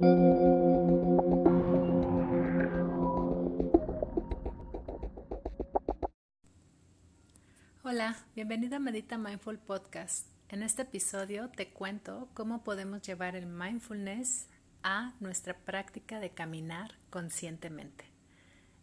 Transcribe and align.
Hola, 0.00 0.06
bienvenido 8.36 8.76
a 8.76 8.78
Medita 8.78 9.18
Mindful 9.18 9.58
Podcast. 9.58 10.28
En 10.50 10.62
este 10.62 10.82
episodio 10.82 11.50
te 11.50 11.72
cuento 11.72 12.28
cómo 12.34 12.62
podemos 12.62 13.02
llevar 13.02 13.34
el 13.34 13.46
mindfulness 13.46 14.46
a 14.84 15.14
nuestra 15.18 15.58
práctica 15.58 16.20
de 16.20 16.30
caminar 16.30 16.92
conscientemente. 17.10 18.04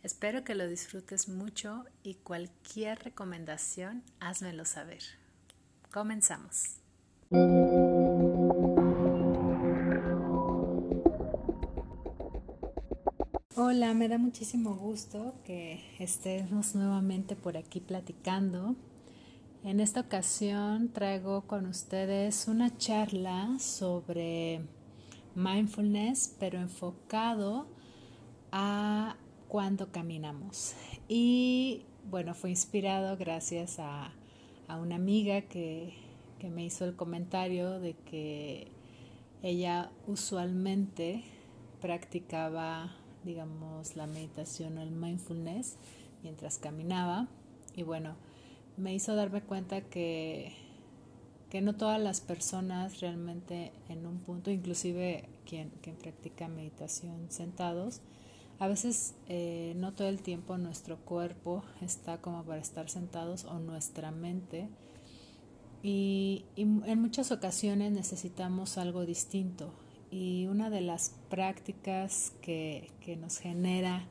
Espero 0.03 0.43
que 0.43 0.55
lo 0.55 0.67
disfrutes 0.67 1.29
mucho 1.29 1.85
y 2.03 2.15
cualquier 2.15 2.99
recomendación 2.99 4.03
házmelo 4.19 4.65
saber. 4.65 5.03
Comenzamos. 5.93 6.81
Hola, 13.67 13.95
me 13.95 14.07
da 14.07 14.19
muchísimo 14.19 14.75
gusto 14.75 15.33
que 15.43 15.81
estemos 15.97 16.75
nuevamente 16.75 17.35
por 17.35 17.57
aquí 17.57 17.79
platicando. 17.79 18.75
En 19.63 19.79
esta 19.79 20.01
ocasión 20.01 20.89
traigo 20.89 21.47
con 21.47 21.65
ustedes 21.65 22.47
una 22.47 22.77
charla 22.77 23.57
sobre 23.57 24.61
mindfulness, 25.33 26.35
pero 26.39 26.59
enfocado 26.59 27.65
a 28.51 29.15
cuando 29.47 29.91
caminamos. 29.91 30.75
Y 31.07 31.85
bueno, 32.07 32.35
fue 32.35 32.51
inspirado 32.51 33.17
gracias 33.17 33.79
a, 33.79 34.11
una 34.79 34.93
amiga 34.93 35.41
que, 35.41 35.91
me 36.53 36.63
hizo 36.63 36.85
el 36.85 36.95
comentario 36.95 37.79
de 37.79 37.95
que 37.95 38.67
ella 39.41 39.89
usualmente 40.05 41.23
practicaba 41.81 42.91
digamos, 43.25 43.95
la 43.95 44.07
meditación 44.07 44.77
o 44.77 44.81
el 44.81 44.91
mindfulness 44.91 45.77
mientras 46.23 46.57
caminaba. 46.57 47.27
Y 47.75 47.83
bueno, 47.83 48.15
me 48.77 48.93
hizo 48.93 49.15
darme 49.15 49.41
cuenta 49.41 49.81
que, 49.81 50.53
que 51.49 51.61
no 51.61 51.75
todas 51.75 51.99
las 51.99 52.21
personas 52.21 53.01
realmente 53.01 53.71
en 53.89 54.05
un 54.05 54.19
punto, 54.19 54.51
inclusive 54.51 55.27
quien, 55.45 55.71
quien 55.81 55.95
practica 55.95 56.47
meditación 56.47 57.27
sentados, 57.29 58.01
a 58.59 58.67
veces 58.67 59.15
eh, 59.27 59.73
no 59.75 59.93
todo 59.93 60.07
el 60.07 60.21
tiempo 60.21 60.57
nuestro 60.57 60.97
cuerpo 60.97 61.63
está 61.81 62.21
como 62.21 62.43
para 62.43 62.61
estar 62.61 62.89
sentados 62.89 63.43
o 63.45 63.59
nuestra 63.59 64.11
mente. 64.11 64.69
Y, 65.83 66.45
y 66.55 66.61
en 66.61 67.01
muchas 67.01 67.31
ocasiones 67.31 67.91
necesitamos 67.91 68.77
algo 68.77 69.05
distinto, 69.05 69.73
y 70.15 70.47
una 70.47 70.69
de 70.69 70.79
las 70.79 71.13
prácticas 71.29 72.31
que, 72.41 72.89
que 73.01 73.17
nos 73.17 73.37
genera 73.37 74.07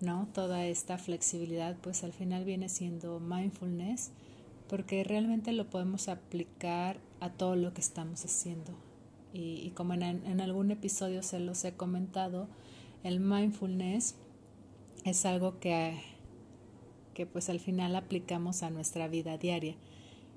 ¿no? 0.00 0.26
toda 0.34 0.66
esta 0.66 0.98
flexibilidad, 0.98 1.76
pues 1.80 2.02
al 2.02 2.12
final 2.12 2.44
viene 2.44 2.68
siendo 2.68 3.20
mindfulness, 3.20 4.10
porque 4.68 5.04
realmente 5.04 5.52
lo 5.52 5.70
podemos 5.70 6.08
aplicar 6.08 6.98
a 7.20 7.30
todo 7.30 7.54
lo 7.54 7.72
que 7.72 7.82
estamos 7.82 8.24
haciendo. 8.24 8.72
Y, 9.32 9.70
como 9.76 9.94
en, 9.94 10.40
algún 10.40 10.72
episodio 10.72 11.22
se 11.22 11.38
los 11.38 11.64
he 11.64 11.74
comentado, 11.74 12.48
el 13.04 13.20
mindfulness 13.20 14.16
es 15.04 15.24
algo 15.24 15.60
que, 15.60 16.00
que 17.14 17.26
pues 17.26 17.48
al 17.48 17.60
final 17.60 17.94
aplicamos 17.94 18.64
a 18.64 18.70
nuestra 18.70 19.06
vida 19.06 19.38
diaria. 19.38 19.76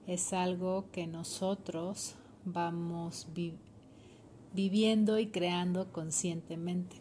Es 0.05 0.31
algo 0.31 0.85
que 0.91 1.07
nosotros 1.07 2.15
vamos 2.45 3.27
viviendo 3.33 3.66
viviendo 4.53 5.19
y 5.19 5.27
creando 5.27 5.91
conscientemente. 5.91 6.97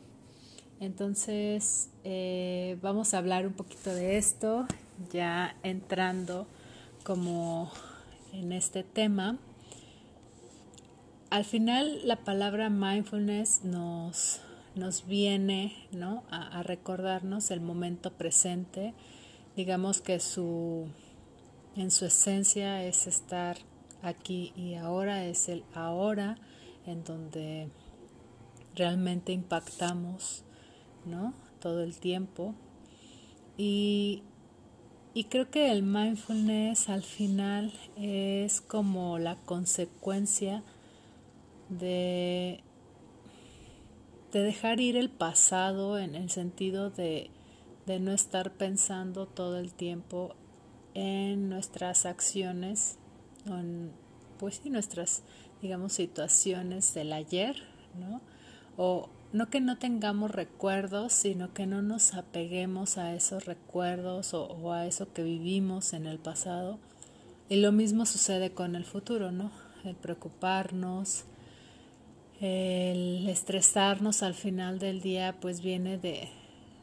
Entonces, 0.79 1.91
eh, 2.05 2.79
vamos 2.83 3.15
a 3.15 3.19
hablar 3.19 3.47
un 3.47 3.55
poquito 3.55 3.95
de 3.95 4.19
esto, 4.19 4.67
ya 5.13 5.57
entrando 5.63 6.47
como 7.03 7.71
en 8.33 8.53
este 8.53 8.83
tema. 8.83 9.39
Al 11.31 11.45
final, 11.45 12.07
la 12.07 12.17
palabra 12.17 12.69
mindfulness 12.69 13.65
nos, 13.65 14.41
nos 14.75 15.07
viene 15.07 15.75
¿no? 15.93 16.25
a, 16.31 16.59
a 16.59 16.63
recordarnos 16.63 17.51
el 17.51 17.61
momento 17.61 18.13
presente. 18.13 18.93
Digamos 19.57 20.03
que 20.03 20.21
su, 20.21 20.89
en 21.75 21.91
su 21.91 22.05
esencia 22.05 22.85
es 22.85 23.07
estar 23.07 23.57
aquí 24.03 24.53
y 24.57 24.75
ahora, 24.75 25.25
es 25.25 25.49
el 25.49 25.65
ahora 25.75 26.37
en 26.87 27.05
donde 27.05 27.69
realmente 28.75 29.33
impactamos, 29.33 30.45
¿no? 31.05 31.35
Todo 31.61 31.83
el 31.83 31.99
tiempo. 31.99 32.55
Y, 33.57 34.23
y 35.15 35.25
creo 35.25 35.51
que 35.51 35.73
el 35.73 35.83
mindfulness 35.83 36.89
al 36.89 37.03
final 37.03 37.73
es 37.97 38.61
como 38.61 39.19
la 39.19 39.37
consecuencia 39.37 40.63
de, 41.69 42.63
de 44.33 44.41
dejar 44.43 44.81
ir 44.81 44.97
el 44.97 45.11
pasado 45.11 45.99
en 45.99 46.15
el 46.15 46.31
sentido 46.31 46.91
de, 46.91 47.31
de 47.87 48.01
no 48.01 48.13
estar 48.13 48.53
pensando 48.53 49.27
todo 49.27 49.59
el 49.59 49.73
tiempo 49.73 50.35
en 50.95 51.49
nuestras 51.49 52.05
acciones, 52.05 52.99
en, 53.47 53.93
pues 54.39 54.61
sí, 54.63 54.71
nuestras 54.71 55.23
digamos, 55.63 55.93
situaciones 55.93 56.95
del 56.95 57.13
ayer, 57.13 57.57
¿no? 57.99 58.21
O 58.77 59.09
no 59.33 59.51
que 59.51 59.61
no 59.61 59.79
tengamos 59.79 60.31
recuerdos, 60.31 61.13
sino 61.13 61.53
que 61.53 61.67
no 61.67 61.83
nos 61.83 62.15
apeguemos 62.15 62.99
a 62.99 63.15
esos 63.15 63.45
recuerdos 63.45 64.35
o, 64.35 64.73
a 64.73 64.87
eso 64.87 65.13
que 65.13 65.23
vivimos 65.23 65.93
en 65.93 66.07
el 66.07 66.19
pasado. 66.19 66.79
Y 67.49 67.57
lo 67.57 67.73
mismo 67.73 68.07
sucede 68.07 68.53
con 68.53 68.77
el 68.77 68.85
futuro, 68.85 69.33
¿no? 69.33 69.51
El 69.85 69.95
preocuparnos, 69.95 71.25
el 72.41 73.29
estresarnos 73.29 74.23
al 74.23 74.35
final 74.35 74.79
del 74.79 75.01
día, 75.01 75.37
pues 75.41 75.61
viene 75.61 75.99
de, 75.99 76.29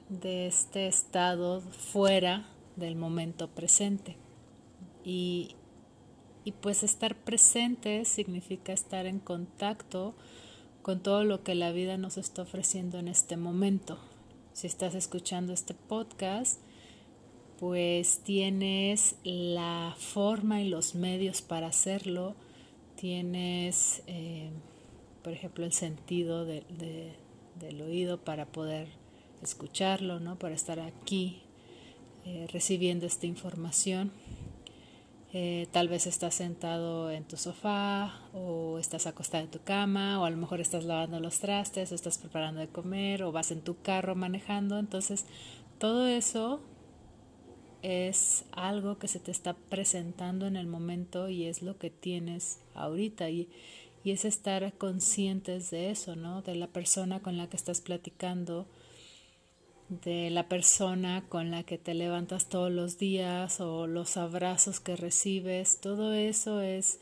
de 0.10 0.48
este 0.48 0.88
estado 0.88 1.62
fuera 1.62 2.46
del 2.76 2.96
momento 2.96 3.50
presente. 3.50 4.16
Y, 5.04 5.56
y 6.46 6.52
pues 6.52 6.84
estar 6.84 7.16
presente 7.16 8.06
significa 8.06 8.74
estar 8.74 9.06
en 9.06 9.20
contacto 9.20 10.16
con 10.82 11.02
todo 11.02 11.24
lo 11.24 11.44
que 11.44 11.56
la 11.56 11.72
vida 11.72 11.98
nos 11.98 12.18
está 12.18 12.42
ofreciendo 12.42 13.00
en 13.00 13.08
este 13.08 13.38
momento. 13.38 13.98
Si 14.52 14.68
estás 14.68 14.96
escuchando 14.96 15.54
este 15.54 15.74
podcast, 15.74 16.60
pues 17.60 18.20
tienes 18.20 19.16
la 19.24 19.96
forma 19.98 20.62
y 20.62 20.68
los 20.68 20.96
medios 20.96 21.42
para 21.42 21.68
hacerlo. 21.68 22.36
Tienes, 22.98 24.04
eh, 24.08 24.52
por 25.24 25.32
ejemplo, 25.34 25.66
el 25.66 25.72
sentido 25.72 26.46
de, 26.46 26.64
del 27.60 27.82
oído 27.82 28.24
para 28.24 28.46
poder 28.46 28.90
escucharlo, 29.42 30.20
¿no? 30.20 30.38
Para 30.38 30.56
estar 30.56 30.80
aquí 30.82 31.42
eh, 32.26 32.48
recibiendo 32.52 33.06
esta 33.06 33.26
información. 33.26 34.12
Eh, 35.36 35.68
tal 35.72 35.88
vez 35.88 36.06
estás 36.06 36.36
sentado 36.36 37.10
en 37.10 37.24
tu 37.24 37.38
sofá 37.38 38.22
o 38.34 38.78
estás 38.78 39.08
acostado 39.08 39.44
en 39.44 39.50
tu 39.50 39.60
cama 39.64 40.22
o 40.22 40.26
a 40.26 40.30
lo 40.30 40.38
mejor 40.38 40.62
estás 40.62 40.86
lavando 40.86 41.20
los 41.20 41.40
trastes 41.40 41.92
o 41.92 41.96
estás 41.96 42.20
preparando 42.20 42.62
de 42.62 42.68
comer 42.68 43.24
o 43.24 43.32
vas 43.32 43.50
en 43.50 43.62
tu 43.62 43.82
carro 43.82 44.14
manejando. 44.14 44.78
Entonces, 44.78 45.26
todo 45.80 46.06
eso 46.06 46.62
es 47.82 48.46
algo 48.52 49.00
que 49.00 49.08
se 49.08 49.20
te 49.20 49.32
está 49.32 49.56
presentando 49.56 50.46
en 50.46 50.56
el 50.56 50.68
momento 50.68 51.28
y 51.30 51.46
es 51.46 51.64
lo 51.64 51.80
que 51.80 51.90
tienes 51.90 52.60
ahorita 52.76 53.32
y, 53.32 53.50
y 54.04 54.12
es 54.12 54.26
estar 54.26 54.72
conscientes 54.74 55.72
de 55.72 55.90
eso, 55.90 56.16
¿no? 56.16 56.44
De 56.44 56.54
la 56.54 56.68
persona 56.68 57.22
con 57.22 57.38
la 57.38 57.50
que 57.50 57.58
estás 57.58 57.82
platicando, 57.82 58.68
de 59.90 60.30
la 60.30 60.48
persona 60.48 61.24
con 61.30 61.52
la 61.52 61.64
que 61.64 61.78
te 61.78 61.94
levantas 61.94 62.50
todos 62.50 62.72
los 62.72 62.98
días 62.98 63.60
o 63.60 63.88
los 63.88 64.18
abrazos 64.18 64.80
que 64.80 64.96
recibes, 64.96 65.80
todo 65.80 66.14
eso 66.14 66.62
es, 66.62 67.00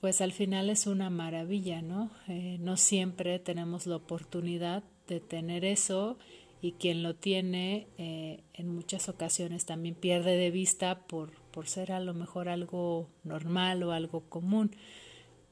pues 0.00 0.20
al 0.20 0.32
final 0.32 0.70
es 0.70 0.86
una 0.86 1.10
maravilla, 1.10 1.82
¿no? 1.82 2.10
Eh, 2.28 2.58
no 2.60 2.76
siempre 2.76 3.38
tenemos 3.38 3.86
la 3.86 3.96
oportunidad 3.96 4.84
de 5.08 5.20
tener 5.20 5.64
eso 5.64 6.18
y 6.60 6.72
quien 6.72 7.02
lo 7.02 7.14
tiene 7.14 7.86
eh, 7.98 8.42
en 8.54 8.74
muchas 8.74 9.08
ocasiones 9.08 9.66
también 9.66 9.94
pierde 9.94 10.36
de 10.36 10.50
vista 10.50 11.00
por, 11.06 11.32
por 11.50 11.68
ser 11.68 11.92
a 11.92 12.00
lo 12.00 12.14
mejor 12.14 12.48
algo 12.48 13.08
normal 13.24 13.82
o 13.82 13.92
algo 13.92 14.20
común, 14.28 14.70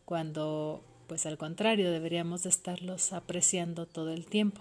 cuando 0.05 0.83
pues 1.07 1.27
al 1.27 1.39
contrario 1.39 1.91
deberíamos 1.91 2.45
de 2.45 2.49
estarlos 2.49 3.13
apreciando 3.13 3.87
todo 3.87 4.13
el 4.13 4.27
tiempo. 4.27 4.61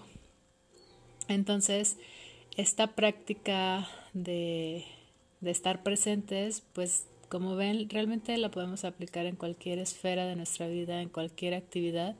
Entonces, 1.28 1.96
esta 2.56 2.94
práctica 2.94 3.88
de, 4.12 4.84
de 5.40 5.50
estar 5.50 5.82
presentes, 5.82 6.62
pues 6.72 7.06
como 7.28 7.56
ven, 7.56 7.88
realmente 7.88 8.36
la 8.38 8.50
podemos 8.50 8.84
aplicar 8.84 9.26
en 9.26 9.36
cualquier 9.36 9.78
esfera 9.78 10.26
de 10.26 10.36
nuestra 10.36 10.68
vida, 10.68 11.00
en 11.02 11.08
cualquier 11.08 11.54
actividad. 11.54 12.16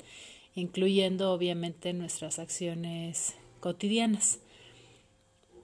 incluyendo 0.55 1.33
obviamente 1.33 1.93
nuestras 1.93 2.39
acciones 2.39 3.35
cotidianas, 3.61 4.39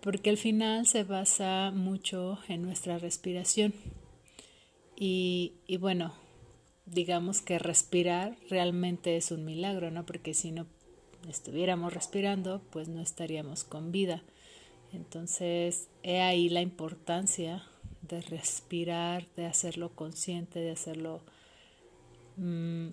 porque 0.00 0.30
al 0.30 0.36
final 0.36 0.86
se 0.86 1.04
basa 1.04 1.70
mucho 1.74 2.38
en 2.48 2.62
nuestra 2.62 2.98
respiración. 2.98 3.74
Y, 4.96 5.52
y 5.66 5.76
bueno, 5.76 6.14
digamos 6.86 7.40
que 7.40 7.58
respirar 7.58 8.36
realmente 8.48 9.16
es 9.16 9.30
un 9.30 9.44
milagro, 9.44 9.90
¿no? 9.90 10.04
Porque 10.04 10.34
si 10.34 10.50
no 10.52 10.66
estuviéramos 11.28 11.92
respirando, 11.92 12.60
pues 12.70 12.88
no 12.88 13.00
estaríamos 13.00 13.64
con 13.64 13.92
vida. 13.92 14.22
Entonces, 14.92 15.88
he 16.02 16.20
ahí 16.20 16.48
la 16.48 16.62
importancia 16.62 17.64
de 18.02 18.20
respirar, 18.22 19.26
de 19.36 19.46
hacerlo 19.46 19.90
consciente, 19.94 20.58
de 20.58 20.72
hacerlo, 20.72 21.20
mm, 22.36 22.88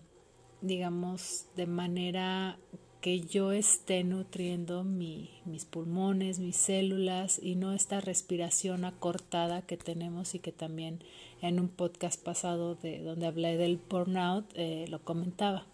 digamos, 0.61 1.47
de 1.55 1.65
manera 1.65 2.57
que 3.01 3.21
yo 3.21 3.51
esté 3.51 4.03
nutriendo 4.03 4.83
mi, 4.83 5.29
mis 5.45 5.65
pulmones, 5.65 6.39
mis 6.39 6.57
células 6.57 7.39
y 7.41 7.55
no 7.55 7.73
esta 7.73 8.01
respiración 8.01 8.85
acortada 8.85 9.61
que 9.61 9.77
tenemos 9.77 10.35
y 10.35 10.39
que 10.39 10.51
también 10.51 10.99
en 11.41 11.59
un 11.59 11.69
podcast 11.69 12.21
pasado 12.21 12.75
de 12.75 13.01
donde 13.03 13.27
hablé 13.27 13.57
del 13.57 13.77
burnout 13.77 14.45
eh, 14.55 14.85
lo 14.89 14.99
comentaba. 15.03 15.65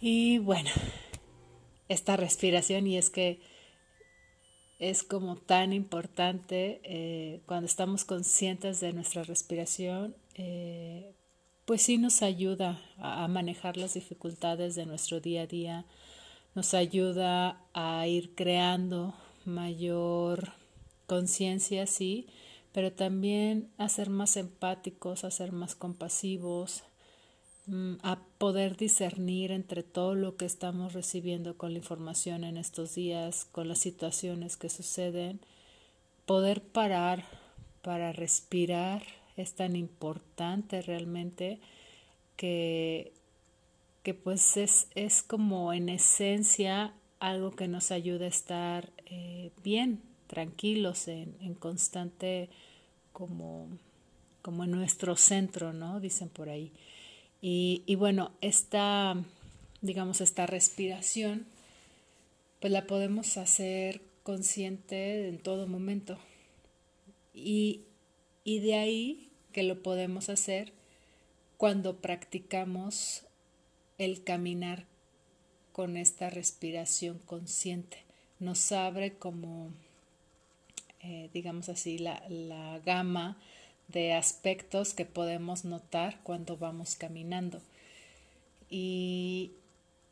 Y 0.00 0.38
bueno, 0.38 0.70
esta 1.88 2.16
respiración 2.16 2.86
y 2.86 2.96
es 2.96 3.10
que 3.10 3.40
es 4.78 5.02
como 5.02 5.36
tan 5.36 5.74
importante 5.74 6.80
eh, 6.84 7.42
cuando 7.44 7.66
estamos 7.66 8.04
conscientes 8.04 8.80
de 8.80 8.94
nuestra 8.94 9.22
respiración, 9.24 10.16
eh, 10.36 11.12
pues 11.66 11.82
sí 11.82 11.98
nos 11.98 12.22
ayuda 12.22 12.80
a, 12.96 13.28
manejar 13.28 13.76
las 13.76 13.92
dificultades 13.92 14.74
de 14.74 14.86
nuestro 14.86 15.20
día 15.20 15.42
a 15.42 15.46
día, 15.46 15.84
nos 16.54 16.72
ayuda 16.72 17.60
a 17.74 18.06
ir 18.06 18.34
creando 18.34 19.14
mayor 19.44 20.54
conciencia, 21.06 21.86
sí, 21.86 22.26
pero 22.72 22.90
también 22.90 23.68
a 23.76 23.90
ser 23.90 24.08
más 24.08 24.38
empáticos, 24.38 25.24
a 25.24 25.30
ser 25.30 25.52
más 25.52 25.74
compasivos, 25.74 26.84
a 28.02 28.18
poder 28.38 28.76
discernir 28.76 29.52
entre 29.52 29.82
todo 29.82 30.14
lo 30.14 30.36
que 30.36 30.44
estamos 30.44 30.92
recibiendo 30.92 31.56
con 31.56 31.72
la 31.72 31.78
información 31.78 32.44
en 32.44 32.56
estos 32.56 32.94
días, 32.94 33.46
con 33.52 33.68
las 33.68 33.78
situaciones 33.78 34.56
que 34.56 34.68
suceden, 34.68 35.40
poder 36.26 36.62
parar 36.62 37.24
para 37.82 38.12
respirar 38.12 39.02
es 39.36 39.54
tan 39.54 39.76
importante 39.76 40.82
realmente 40.82 41.60
que, 42.36 43.12
que 44.02 44.14
pues 44.14 44.56
es, 44.56 44.88
es 44.94 45.22
como 45.22 45.72
en 45.72 45.88
esencia 45.88 46.92
algo 47.20 47.52
que 47.52 47.68
nos 47.68 47.90
ayuda 47.90 48.24
a 48.24 48.28
estar 48.28 48.90
eh, 49.06 49.50
bien, 49.62 50.00
tranquilos, 50.26 51.08
en, 51.08 51.36
en 51.40 51.54
constante 51.54 52.48
como, 53.12 53.68
como 54.42 54.64
en 54.64 54.70
nuestro 54.70 55.16
centro, 55.16 55.72
¿no? 55.72 56.00
Dicen 56.00 56.28
por 56.28 56.48
ahí. 56.48 56.72
Y, 57.42 57.94
bueno, 57.94 58.32
esta, 58.42 59.16
digamos, 59.80 60.20
esta 60.20 60.46
respiración, 60.46 61.46
pues 62.60 62.72
la 62.72 62.86
podemos 62.86 63.38
hacer 63.38 64.02
consciente 64.22 65.28
en 65.28 65.38
todo 65.38 65.66
momento. 65.66 66.18
Y, 67.32 67.82
y 68.44 68.60
de 68.60 68.74
ahí 68.74 69.30
que 69.52 69.62
lo 69.62 69.82
podemos 69.82 70.28
hacer 70.28 70.72
cuando 71.56 72.00
practicamos 72.00 73.24
el 73.96 74.22
caminar 74.22 74.86
con 75.72 75.96
esta 75.96 76.28
respiración 76.28 77.18
consciente. 77.20 78.04
Nos 78.38 78.72
abre 78.72 79.14
como, 79.14 79.70
eh, 81.00 81.30
digamos 81.32 81.68
así, 81.68 81.98
la, 81.98 82.22
la 82.28 82.80
gama 82.80 83.38
de 83.92 84.12
aspectos 84.12 84.94
que 84.94 85.04
podemos 85.04 85.64
notar 85.64 86.20
cuando 86.22 86.56
vamos 86.56 86.96
caminando. 86.96 87.60
Y, 88.68 89.52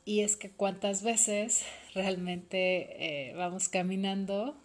y 0.04 0.20
es 0.20 0.36
que 0.36 0.50
cuántas 0.50 1.02
veces 1.02 1.64
realmente 1.94 3.30
eh, 3.30 3.34
vamos 3.34 3.68
caminando, 3.68 4.56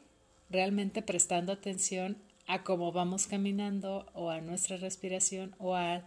realmente 0.49 1.01
prestando 1.01 1.51
atención 1.51 2.17
a 2.47 2.63
cómo 2.63 2.91
vamos 2.91 3.27
caminando 3.27 4.05
o 4.13 4.29
a 4.29 4.41
nuestra 4.41 4.77
respiración 4.77 5.55
o 5.59 5.75
a, 5.75 6.05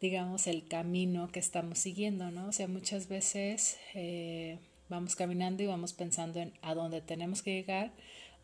digamos, 0.00 0.46
el 0.46 0.66
camino 0.68 1.28
que 1.28 1.40
estamos 1.40 1.78
siguiendo, 1.78 2.30
¿no? 2.30 2.48
O 2.48 2.52
sea, 2.52 2.68
muchas 2.68 3.08
veces 3.08 3.78
eh, 3.94 4.58
vamos 4.88 5.16
caminando 5.16 5.62
y 5.62 5.66
vamos 5.66 5.92
pensando 5.92 6.40
en 6.40 6.52
a 6.62 6.74
dónde 6.74 7.00
tenemos 7.00 7.42
que 7.42 7.54
llegar 7.54 7.90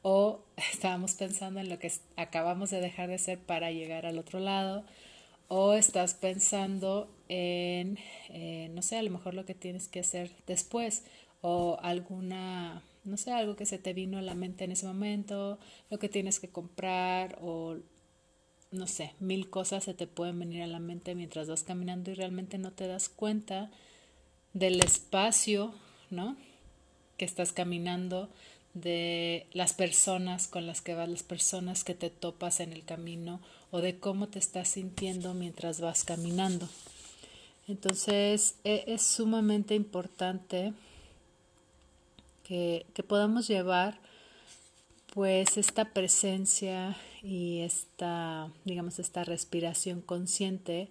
o 0.02 0.40
estábamos 0.72 1.14
pensando 1.14 1.60
en 1.60 1.68
lo 1.68 1.78
que 1.78 1.92
acabamos 2.16 2.70
de 2.70 2.80
dejar 2.80 3.08
de 3.08 3.16
hacer 3.16 3.38
para 3.38 3.70
llegar 3.70 4.06
al 4.06 4.18
otro 4.18 4.40
lado 4.40 4.84
o 5.48 5.74
estás 5.74 6.14
pensando 6.14 7.10
en, 7.28 7.98
eh, 8.28 8.70
no 8.72 8.82
sé, 8.82 8.96
a 8.96 9.02
lo 9.02 9.10
mejor 9.10 9.34
lo 9.34 9.44
que 9.44 9.54
tienes 9.54 9.88
que 9.88 10.00
hacer 10.00 10.30
después 10.46 11.04
o 11.40 11.78
alguna 11.82 12.82
no 13.04 13.16
sé, 13.16 13.32
algo 13.32 13.56
que 13.56 13.66
se 13.66 13.78
te 13.78 13.94
vino 13.94 14.18
a 14.18 14.22
la 14.22 14.34
mente 14.34 14.64
en 14.64 14.72
ese 14.72 14.86
momento, 14.86 15.58
lo 15.88 15.98
que 15.98 16.08
tienes 16.08 16.38
que 16.38 16.48
comprar 16.48 17.38
o 17.40 17.76
no 18.70 18.86
sé, 18.86 19.14
mil 19.18 19.50
cosas 19.50 19.84
se 19.84 19.94
te 19.94 20.06
pueden 20.06 20.38
venir 20.38 20.62
a 20.62 20.66
la 20.66 20.78
mente 20.78 21.14
mientras 21.14 21.48
vas 21.48 21.64
caminando 21.64 22.10
y 22.10 22.14
realmente 22.14 22.58
no 22.58 22.72
te 22.72 22.86
das 22.86 23.08
cuenta 23.08 23.70
del 24.52 24.80
espacio, 24.80 25.74
¿no? 26.10 26.36
Que 27.16 27.24
estás 27.24 27.52
caminando, 27.52 28.28
de 28.74 29.46
las 29.52 29.72
personas 29.72 30.46
con 30.46 30.66
las 30.66 30.80
que 30.80 30.94
vas, 30.94 31.08
las 31.08 31.22
personas 31.22 31.84
que 31.84 31.94
te 31.94 32.10
topas 32.10 32.60
en 32.60 32.72
el 32.72 32.84
camino 32.84 33.40
o 33.70 33.80
de 33.80 33.98
cómo 33.98 34.28
te 34.28 34.38
estás 34.38 34.68
sintiendo 34.68 35.34
mientras 35.34 35.80
vas 35.80 36.04
caminando. 36.04 36.68
Entonces 37.68 38.56
e, 38.64 38.84
es 38.86 39.02
sumamente 39.02 39.74
importante 39.74 40.72
que, 42.44 42.84
podamos 43.06 43.46
llevar 43.46 43.98
pues 45.14 45.56
esta 45.56 45.92
presencia 45.92 46.96
y 47.22 47.60
esta, 47.60 48.50
digamos, 48.64 48.98
esta 48.98 49.24
respiración 49.24 50.00
consciente 50.00 50.88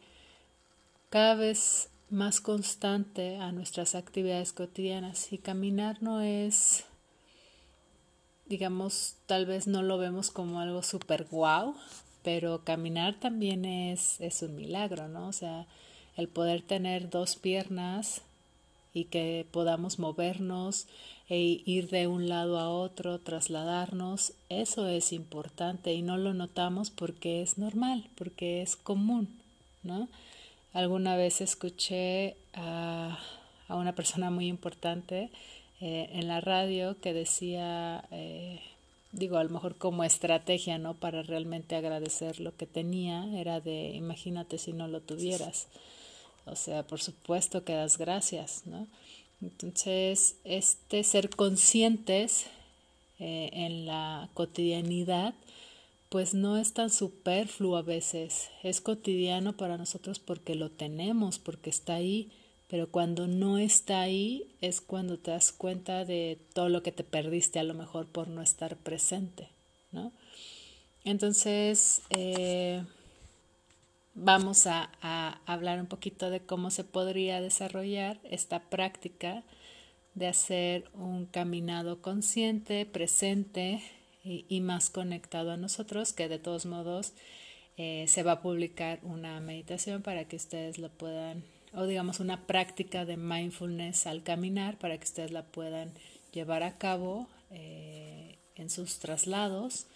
cada 1.09 1.35
vez 1.35 1.89
más 2.09 2.39
constante 2.41 3.37
a 3.37 3.51
nuestras 3.51 3.95
actividades 3.95 4.53
cotidianas. 4.53 5.31
Y 5.33 5.37
caminar 5.37 6.01
no 6.01 6.21
es, 6.21 6.85
digamos, 8.49 9.15
tal 9.27 9.45
vez 9.45 9.67
no 9.67 9.83
lo 9.83 9.97
vemos 9.97 10.31
como 10.31 10.59
algo 10.59 10.81
súper 10.81 11.27
guau, 11.29 11.75
pero 12.23 12.63
caminar 12.63 13.15
también 13.19 13.63
es, 13.63 14.19
es 14.19 14.41
un 14.41 14.55
milagro, 14.55 15.07
¿no? 15.07 15.27
O 15.27 15.33
sea, 15.33 15.67
el 16.17 16.27
poder 16.27 16.61
tener 16.63 17.09
dos 17.09 17.35
piernas 17.35 18.21
y 18.93 19.05
que 19.05 19.45
podamos 19.51 19.99
movernos 19.99 20.87
e 21.29 21.61
ir 21.63 21.89
de 21.89 22.07
un 22.07 22.27
lado 22.27 22.57
a 22.57 22.69
otro, 22.69 23.19
trasladarnos, 23.19 24.33
eso 24.49 24.87
es 24.87 25.13
importante 25.13 25.93
y 25.93 26.01
no 26.01 26.17
lo 26.17 26.33
notamos 26.33 26.89
porque 26.89 27.43
es 27.43 27.59
normal, 27.59 28.09
porque 28.15 28.63
es 28.63 28.75
común, 28.75 29.29
¿no? 29.83 30.09
Alguna 30.73 31.15
vez 31.15 31.41
escuché 31.41 32.35
a, 32.55 33.19
a 33.67 33.75
una 33.75 33.93
persona 33.93 34.31
muy 34.31 34.47
importante 34.47 35.29
eh, 35.81 36.09
en 36.13 36.27
la 36.27 36.41
radio 36.41 36.99
que 36.99 37.13
decía, 37.13 38.03
eh, 38.11 38.59
digo, 39.11 39.37
a 39.37 39.43
lo 39.43 39.49
mejor 39.49 39.77
como 39.77 40.03
estrategia, 40.03 40.77
¿no? 40.77 40.93
Para 40.93 41.23
realmente 41.23 41.75
agradecer 41.75 42.39
lo 42.39 42.55
que 42.55 42.65
tenía, 42.65 43.25
era 43.39 43.61
de, 43.61 43.89
imagínate 43.89 44.57
si 44.57 44.73
no 44.73 44.87
lo 44.87 45.01
tuvieras. 45.01 45.67
O 46.45 46.55
sea, 46.55 46.85
por 46.85 46.99
supuesto 46.99 47.63
que 47.63 47.73
das 47.73 47.97
gracias, 47.97 48.63
¿no? 48.65 48.87
Entonces, 49.41 50.35
este 50.43 51.03
ser 51.03 51.29
conscientes 51.29 52.47
eh, 53.19 53.49
en 53.53 53.85
la 53.85 54.29
cotidianidad, 54.33 55.33
pues 56.09 56.33
no 56.33 56.57
es 56.57 56.73
tan 56.73 56.89
superfluo 56.89 57.77
a 57.77 57.81
veces. 57.81 58.49
Es 58.63 58.81
cotidiano 58.81 59.53
para 59.53 59.77
nosotros 59.77 60.19
porque 60.19 60.55
lo 60.55 60.69
tenemos, 60.69 61.39
porque 61.39 61.69
está 61.69 61.95
ahí, 61.95 62.29
pero 62.69 62.91
cuando 62.91 63.27
no 63.27 63.57
está 63.57 64.01
ahí 64.01 64.55
es 64.61 64.79
cuando 64.79 65.17
te 65.17 65.31
das 65.31 65.51
cuenta 65.51 66.05
de 66.05 66.39
todo 66.53 66.69
lo 66.69 66.83
que 66.83 66.91
te 66.91 67.03
perdiste 67.03 67.59
a 67.59 67.63
lo 67.63 67.73
mejor 67.73 68.07
por 68.07 68.27
no 68.27 68.41
estar 68.41 68.77
presente, 68.77 69.49
¿no? 69.91 70.13
Entonces, 71.03 72.03
eh, 72.11 72.83
vamos 74.13 74.67
a, 74.67 74.91
hablar 75.45 75.79
un 75.79 75.87
poquito 75.87 76.29
de 76.29 76.41
cómo 76.41 76.69
se 76.69 76.83
podría 76.83 77.41
desarrollar 77.41 78.19
esta 78.23 78.69
práctica 78.69 79.43
de 80.13 80.27
hacer 80.27 80.89
un 80.93 81.25
caminado 81.25 82.01
consciente, 82.01 82.85
presente 82.85 83.81
y, 84.23 84.61
más 84.61 84.91
conectado 84.91 85.51
a 85.51 85.57
nosotros, 85.57 86.13
que 86.13 86.27
de 86.27 86.37
todos 86.37 86.67
modos 86.67 87.13
eh, 87.77 88.05
se 88.07 88.21
va 88.21 88.33
a 88.33 88.41
publicar 88.41 88.99
una 89.01 89.39
meditación 89.39 90.03
para 90.03 90.25
que 90.25 90.35
ustedes 90.35 90.77
lo 90.77 90.89
puedan 90.89 91.43
o 91.73 91.85
digamos 91.85 92.19
una 92.19 92.45
práctica 92.47 93.05
de 93.05 93.17
mindfulness 93.17 94.07
al 94.07 94.23
caminar 94.23 94.77
para 94.77 94.97
que 94.97 95.03
ustedes 95.03 95.31
la 95.31 95.43
puedan 95.43 95.91
llevar 96.31 96.63
a 96.63 96.77
cabo 96.77 97.27
eh, 97.51 98.37
en 98.55 98.69
sus 98.69 98.99
traslados. 98.99 99.87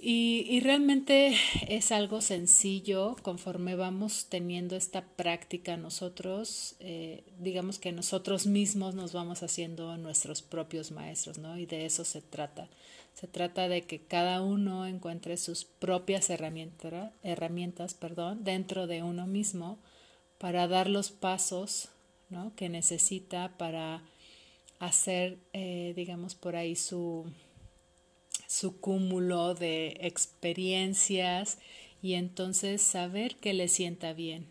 Y, 0.00 0.60
realmente 0.60 1.34
es 1.68 1.90
algo 1.90 2.20
sencillo 2.20 3.16
conforme 3.22 3.74
vamos 3.74 4.26
teniendo 4.28 4.76
esta 4.76 5.04
práctica 5.04 5.76
nosotros, 5.76 6.76
eh, 6.78 7.24
digamos 7.40 7.80
que 7.80 7.90
nosotros 7.90 8.46
mismos 8.46 8.94
nos 8.94 9.12
vamos 9.12 9.42
haciendo 9.42 9.96
nuestros 9.96 10.40
propios 10.40 10.92
maestros, 10.92 11.38
¿no? 11.38 11.58
Y 11.58 11.66
de 11.66 11.84
eso 11.84 12.04
se 12.04 12.20
trata. 12.20 12.68
Se 13.14 13.26
trata 13.26 13.66
de 13.68 13.82
que 13.82 13.98
cada 13.98 14.40
uno 14.40 14.86
encuentre 14.86 15.36
sus 15.36 15.64
propias 15.64 16.30
herramientas, 16.30 17.94
perdón, 17.94 18.44
dentro 18.44 18.86
de 18.86 19.02
uno 19.02 19.26
mismo 19.26 19.78
para 20.38 20.68
dar 20.68 20.88
los 20.88 21.10
pasos 21.10 21.88
que 22.56 22.68
necesita 22.68 23.56
para 23.56 24.02
hacer, 24.78 25.38
eh, 25.52 25.92
digamos, 25.96 26.34
por 26.34 26.56
ahí 26.56 26.76
su, 26.76 27.24
su 28.46 28.80
cúmulo 28.80 29.54
de 29.54 29.96
experiencias 30.00 31.58
y 32.02 32.14
entonces 32.14 32.82
saber 32.82 33.36
que 33.36 33.54
le 33.54 33.68
sienta 33.68 34.12
bien. 34.12 34.46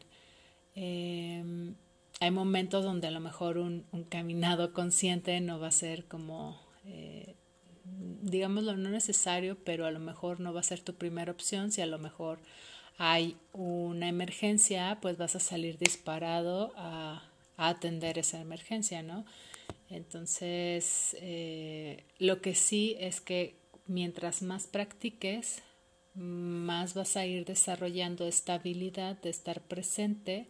Em, 0.75 1.75
hay 2.19 2.31
momentos 2.31 2.83
donde 2.83 3.07
a 3.07 3.11
lo 3.11 3.19
mejor 3.19 3.57
un, 3.57 3.85
caminado 4.09 4.73
consciente 4.73 5.39
no 5.39 5.59
va 5.59 5.67
a 5.67 5.71
ser 5.71 6.05
como, 6.05 6.59
eh, 6.85 7.35
digámoslo, 8.21 8.75
no 8.75 8.89
necesario, 8.89 9.57
pero 9.63 9.85
a 9.85 9.91
lo 9.91 9.99
mejor 9.99 10.39
no 10.39 10.53
va 10.53 10.61
a 10.61 10.63
ser 10.63 10.81
tu 10.81 10.95
primera 10.95 11.31
opción 11.31 11.71
si 11.71 11.81
a 11.81 11.85
lo 11.85 11.99
mejor 11.99 12.39
hay 12.97 13.37
una 13.53 14.09
emergencia, 14.09 14.97
pues 15.01 15.17
vas 15.17 15.35
a 15.35 15.39
salir 15.39 15.77
disparado 15.77 16.73
a, 16.75 17.23
atender 17.59 18.19
esa 18.19 18.39
emergencia, 18.39 19.01
¿no? 19.01 19.25
Entonces, 19.89 21.17
eh, 21.21 22.03
lo 22.19 22.39
que 22.39 22.53
sí 22.53 22.95
es 22.99 23.19
que 23.19 23.55
mientras 23.87 24.43
más 24.43 24.67
practiques, 24.67 25.63
más 26.13 26.93
vas 26.93 27.17
a 27.17 27.25
ir 27.25 27.45
desarrollando 27.45 28.27
esta 28.27 28.55
habilidad 28.55 29.19
de 29.21 29.31
estar 29.31 29.61
presente 29.61 30.47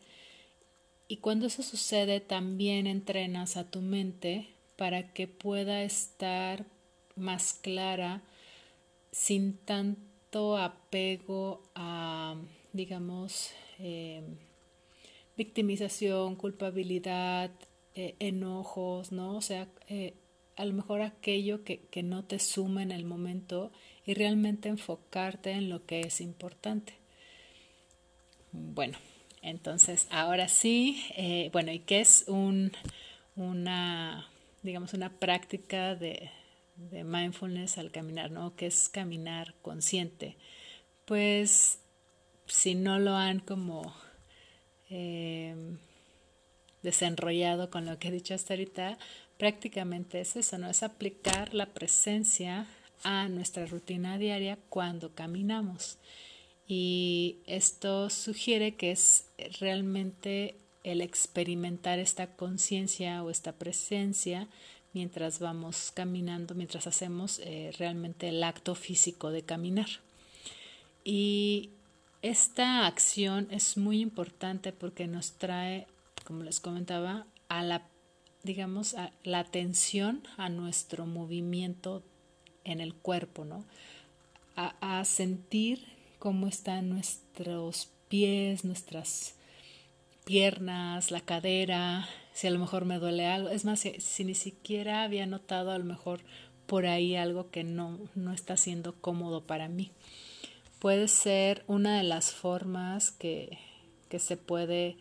y 1.07 1.17
cuando 1.17 1.47
eso 1.47 1.63
sucede 1.63 2.19
también 2.19 2.87
entrenas 2.87 3.55
a 3.55 3.69
tu 3.69 3.81
mente 3.81 4.49
para 4.75 5.13
que 5.13 5.27
pueda 5.27 5.83
estar 5.83 6.65
más 7.15 7.53
clara 7.53 8.21
sin 9.11 9.57
tanto 9.57 10.01
apego 10.57 11.63
a, 11.75 12.35
digamos, 12.73 13.51
eh, 13.79 14.21
victimización, 15.35 16.35
culpabilidad, 16.35 17.51
eh, 17.95 18.15
enojos, 18.19 19.11
¿no? 19.11 19.37
O 19.37 19.41
sea, 19.41 19.67
eh, 19.87 20.13
a 20.55 20.65
lo 20.65 20.73
mejor 20.73 21.01
aquello 21.01 21.63
que, 21.63 21.79
que, 21.91 22.03
no 22.03 22.23
te 22.23 22.39
suma 22.39 22.83
en 22.83 22.91
el 22.91 23.05
momento 23.05 23.71
y 24.05 24.13
realmente 24.13 24.69
enfocarte 24.69 25.51
en 25.51 25.69
lo 25.69 25.85
que 25.85 26.01
es 26.01 26.21
importante. 26.21 26.93
Bueno, 28.51 28.97
entonces 29.41 30.07
ahora 30.09 30.47
sí, 30.47 31.03
bueno, 31.53 31.71
¿y 31.71 31.79
qué 31.79 31.99
es 31.99 32.25
un, 32.27 32.71
una, 33.35 34.27
digamos, 34.63 34.93
una 34.93 35.11
práctica 35.19 35.95
de, 35.95 36.31
de 36.77 37.03
mindfulness 37.03 37.77
al 37.77 37.91
caminar, 37.91 38.31
¿no? 38.31 38.55
Que 38.55 38.67
es 38.67 38.89
caminar 38.89 39.55
consciente. 39.61 40.35
Pues 41.05 41.79
si 42.45 42.75
no 42.75 42.99
lo 42.99 43.15
han 43.15 43.39
como 43.39 43.93
em, 44.89 45.77
desenrollado 46.83 47.69
con 47.69 47.85
lo 47.85 47.99
que 47.99 48.07
he 48.07 48.11
dicho 48.11 48.33
hasta 48.33 48.53
ahorita, 48.53 48.97
prácticamente 49.37 50.21
es 50.21 50.35
eso, 50.35 50.57
¿no? 50.57 50.69
Es 50.69 50.83
aplicar 50.83 51.53
la 51.53 51.67
presencia 51.67 52.67
a 53.03 53.27
nuestra 53.27 53.65
rutina 53.65 54.17
diaria 54.17 54.57
cuando 54.69 55.13
caminamos. 55.13 55.97
Y 56.67 57.37
esto 57.45 58.09
sugiere 58.09 58.75
que 58.75 58.91
es 58.91 59.25
realmente 59.59 60.55
el 60.83 61.01
experimentar 61.01 61.99
esta 61.99 62.35
conciencia 62.35 63.23
o 63.23 63.29
esta 63.29 63.53
presencia 63.53 64.47
mientras 64.97 65.37
vamos 65.37 65.91
caminando, 65.93 66.55
mientras 66.55 66.87
hacemos 66.87 67.37
eh, 67.43 67.71
realmente 67.77 68.29
el 68.29 68.43
acto 68.43 68.73
físico 68.73 69.29
de 69.29 69.43
caminar. 69.43 69.87
Y 71.03 71.69
esta 72.23 72.87
acción 72.87 73.47
es 73.51 73.77
muy 73.77 74.01
importante 74.01 74.71
porque 74.73 75.05
nos 75.05 75.33
trae, 75.33 75.85
como 76.25 76.41
les 76.41 76.59
comentaba, 76.59 77.27
a 77.47 77.61
la, 77.61 77.83
digamos, 78.41 78.95
a 78.95 79.11
la 79.23 79.37
atención 79.37 80.23
a 80.35 80.49
nuestro 80.49 81.05
movimiento 81.05 82.01
en 82.63 82.81
el 82.81 82.95
cuerpo, 82.95 83.45
¿no? 83.45 83.65
A, 84.55 84.99
a 84.99 85.05
sentir 85.05 85.85
cómo 86.17 86.47
están 86.47 86.89
nuestros 86.89 87.89
pies, 88.09 88.65
nuestras 88.65 89.35
piernas, 90.25 91.11
la 91.11 91.21
cadera, 91.21 92.09
si 92.37 92.45
a 92.45 92.51
lo 92.51 92.59
mejor 92.59 92.85
me 92.85 92.99
duele 92.99 93.25
algo. 93.25 93.49
Es 93.49 93.65
más, 93.65 93.79
si, 93.79 94.23
ni 94.23 94.35
siquiera 94.35 95.01
había 95.01 95.25
notado 95.25 95.71
a 95.71 95.77
lo 95.79 95.83
mejor 95.83 96.19
por 96.67 96.85
ahí 96.85 97.15
algo 97.15 97.49
que 97.49 97.63
no, 97.63 97.97
no 98.13 98.31
está 98.31 98.57
siendo 98.57 98.93
cómodo 98.93 99.47
para 99.47 99.69
mí. 99.69 99.91
Puede 100.77 101.07
ser 101.07 101.63
una 101.65 101.97
de 101.97 102.03
las 102.03 102.31
formas 102.31 103.09
que, 103.09 103.57
que 104.07 104.19
se 104.19 104.37
puede 104.37 104.97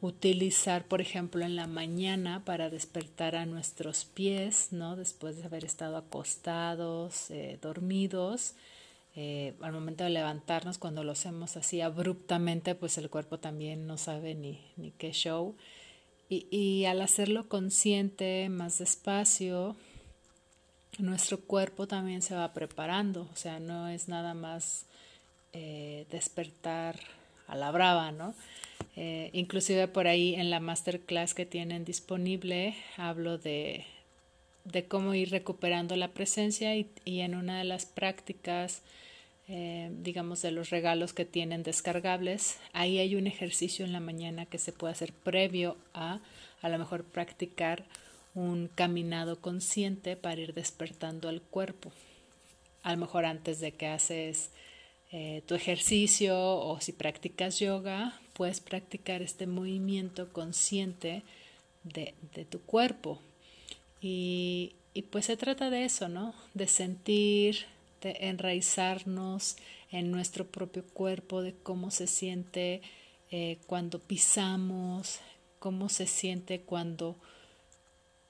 utilizar, 0.00 0.88
por 0.88 1.00
ejemplo, 1.00 1.44
en 1.44 1.54
la 1.54 1.68
mañana 1.68 2.44
para 2.44 2.68
despertar 2.68 3.36
a 3.36 3.46
nuestros 3.46 4.04
pies, 4.04 4.72
¿no? 4.72 4.96
Después 4.96 5.36
de 5.36 5.44
haber 5.44 5.64
estado 5.64 5.96
acostados, 5.96 7.30
eh, 7.30 7.60
dormidos. 7.62 8.54
Eh, 9.14 9.54
al 9.60 9.70
momento 9.70 10.02
de 10.02 10.10
levantarnos, 10.10 10.78
cuando 10.78 11.04
lo 11.04 11.12
hacemos 11.12 11.56
así 11.56 11.80
abruptamente, 11.80 12.74
pues 12.74 12.98
el 12.98 13.08
cuerpo 13.08 13.38
también 13.38 13.86
no 13.86 13.98
sabe 13.98 14.34
ni, 14.34 14.66
ni 14.76 14.90
qué 14.90 15.12
show. 15.12 15.54
Y, 16.28 16.84
al 16.86 17.02
hacerlo 17.02 17.48
consciente, 17.48 18.48
más 18.48 18.78
despacio, 18.78 19.76
nuestro 20.98 21.38
cuerpo 21.38 21.86
también 21.86 22.20
se 22.20 22.34
va 22.34 22.52
preparando, 22.52 23.28
o 23.32 23.36
sea, 23.36 23.60
no 23.60 23.88
es 23.88 24.08
nada 24.08 24.34
más 24.34 24.86
eh, 25.52 26.04
despertar 26.10 26.98
a 27.46 27.54
la 27.54 27.70
brava, 27.70 28.10
¿no? 28.10 28.34
Eh, 28.96 29.30
inclusive 29.34 29.86
por 29.86 30.08
ahí 30.08 30.34
en 30.34 30.50
la 30.50 30.58
masterclass 30.58 31.32
que 31.34 31.46
tienen 31.46 31.84
disponible 31.84 32.74
hablo 32.96 33.38
de, 33.38 33.84
de 34.64 34.86
cómo 34.86 35.14
ir 35.14 35.30
recuperando 35.30 35.94
la 35.96 36.08
presencia 36.08 36.74
y 36.74 37.20
en 37.20 37.34
una 37.34 37.58
de 37.58 37.64
las 37.64 37.86
prácticas 37.86 38.82
eh, 39.48 39.90
digamos, 40.02 40.42
de 40.42 40.50
los 40.50 40.70
regalos 40.70 41.12
que 41.12 41.24
tienen 41.24 41.62
descargables. 41.62 42.58
Ahí 42.72 42.98
hay 42.98 43.14
un 43.14 43.26
ejercicio 43.26 43.84
en 43.84 43.92
la 43.92 44.00
mañana 44.00 44.46
que 44.46 44.58
se 44.58 44.72
puede 44.72 44.92
hacer 44.92 45.12
previo 45.12 45.76
a 45.94 46.20
a 46.62 46.68
lo 46.68 46.78
mejor 46.78 47.04
practicar 47.04 47.84
un 48.34 48.68
caminado 48.74 49.40
consciente 49.40 50.16
para 50.16 50.40
ir 50.40 50.52
despertando 50.52 51.28
al 51.28 51.42
cuerpo. 51.42 51.92
A 52.82 52.92
lo 52.92 52.98
mejor 52.98 53.24
antes 53.24 53.60
de 53.60 53.72
que 53.72 53.86
haces 53.86 54.50
eh, 55.12 55.42
tu 55.46 55.54
ejercicio 55.54 56.36
o 56.38 56.80
si 56.80 56.92
practicas 56.92 57.60
yoga, 57.60 58.18
puedes 58.32 58.60
practicar 58.60 59.22
este 59.22 59.46
movimiento 59.46 60.32
consciente 60.32 61.22
de, 61.84 62.14
de 62.34 62.44
tu 62.44 62.60
cuerpo. 62.60 63.20
Y, 64.00 64.74
y 64.92 65.02
pues 65.02 65.26
se 65.26 65.36
trata 65.36 65.70
de 65.70 65.84
eso, 65.84 66.08
¿no? 66.08 66.34
De 66.54 66.66
sentir, 66.66 67.66
enraizarnos 68.20 69.56
en 69.90 70.10
nuestro 70.10 70.46
propio 70.46 70.84
cuerpo, 70.84 71.42
de 71.42 71.54
cómo 71.54 71.90
se 71.90 72.06
siente 72.06 72.82
eh, 73.30 73.58
cuando 73.66 73.98
pisamos, 73.98 75.20
cómo 75.58 75.88
se 75.88 76.06
siente 76.06 76.60
cuando 76.60 77.16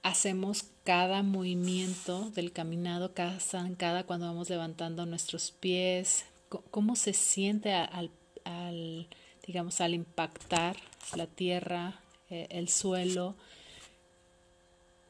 hacemos 0.03 0.65
cada 0.83 1.21
movimiento 1.21 2.29
del 2.31 2.51
caminado, 2.51 3.13
cada 3.13 3.39
zancada, 3.39 4.05
cuando 4.05 4.27
vamos 4.27 4.49
levantando 4.49 5.05
nuestros 5.05 5.51
pies, 5.51 6.25
cómo 6.71 6.95
se 6.95 7.13
siente 7.13 7.73
al, 7.73 8.09
digamos, 9.45 9.81
al 9.81 9.93
impactar 9.93 10.77
la 11.15 11.27
tierra, 11.27 11.99
eh, 12.29 12.47
el 12.51 12.69
suelo, 12.69 13.35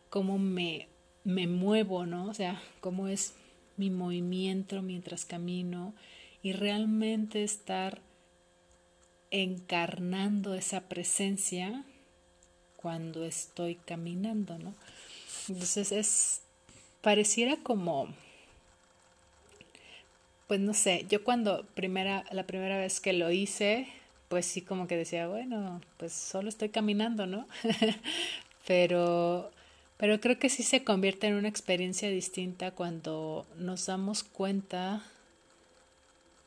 cómo 0.10 0.40
me, 0.40 0.88
me 1.24 1.46
muevo, 1.46 2.06
¿no? 2.06 2.26
O 2.26 2.34
sea, 2.34 2.62
cómo 2.80 3.08
es 3.08 3.36
mi 3.78 3.90
movimiento 3.90 4.82
mientras 4.82 5.26
camino 5.26 5.94
y 6.44 6.52
realmente 6.54 7.44
estar 7.44 8.02
encarnando 9.32 10.54
esa 10.54 10.82
presencia 10.82 11.84
cuando 12.76 13.26
estoy 13.26 13.76
caminando, 13.76 14.58
¿no? 14.58 14.74
Entonces 15.50 15.92
es 15.92 16.42
pareciera 17.02 17.58
como 17.58 18.08
pues 20.48 20.62
no 20.62 20.74
sé, 20.74 21.06
yo 21.10 21.24
cuando 21.24 21.66
primera 21.74 22.24
la 22.32 22.48
primera 22.48 22.78
vez 22.78 23.00
que 23.00 23.14
lo 23.14 23.32
hice 23.32 23.88
pues 24.28 24.46
sí 24.46 24.62
como 24.62 24.88
que 24.88 24.98
decía, 24.98 25.28
bueno, 25.28 25.82
pues 25.98 26.14
solo 26.14 26.50
estoy 26.50 26.70
caminando, 26.70 27.26
¿no? 27.28 27.48
pero, 28.68 29.52
pero 29.98 30.20
creo 30.20 30.38
que 30.38 30.50
sí 30.50 30.64
se 30.64 30.84
convierte 30.84 31.28
en 31.28 31.36
una 31.36 31.48
experiencia 31.48 32.10
distinta 32.10 32.72
cuando 32.72 33.48
nos 33.58 33.88
damos 33.88 34.24
cuenta 34.24 35.04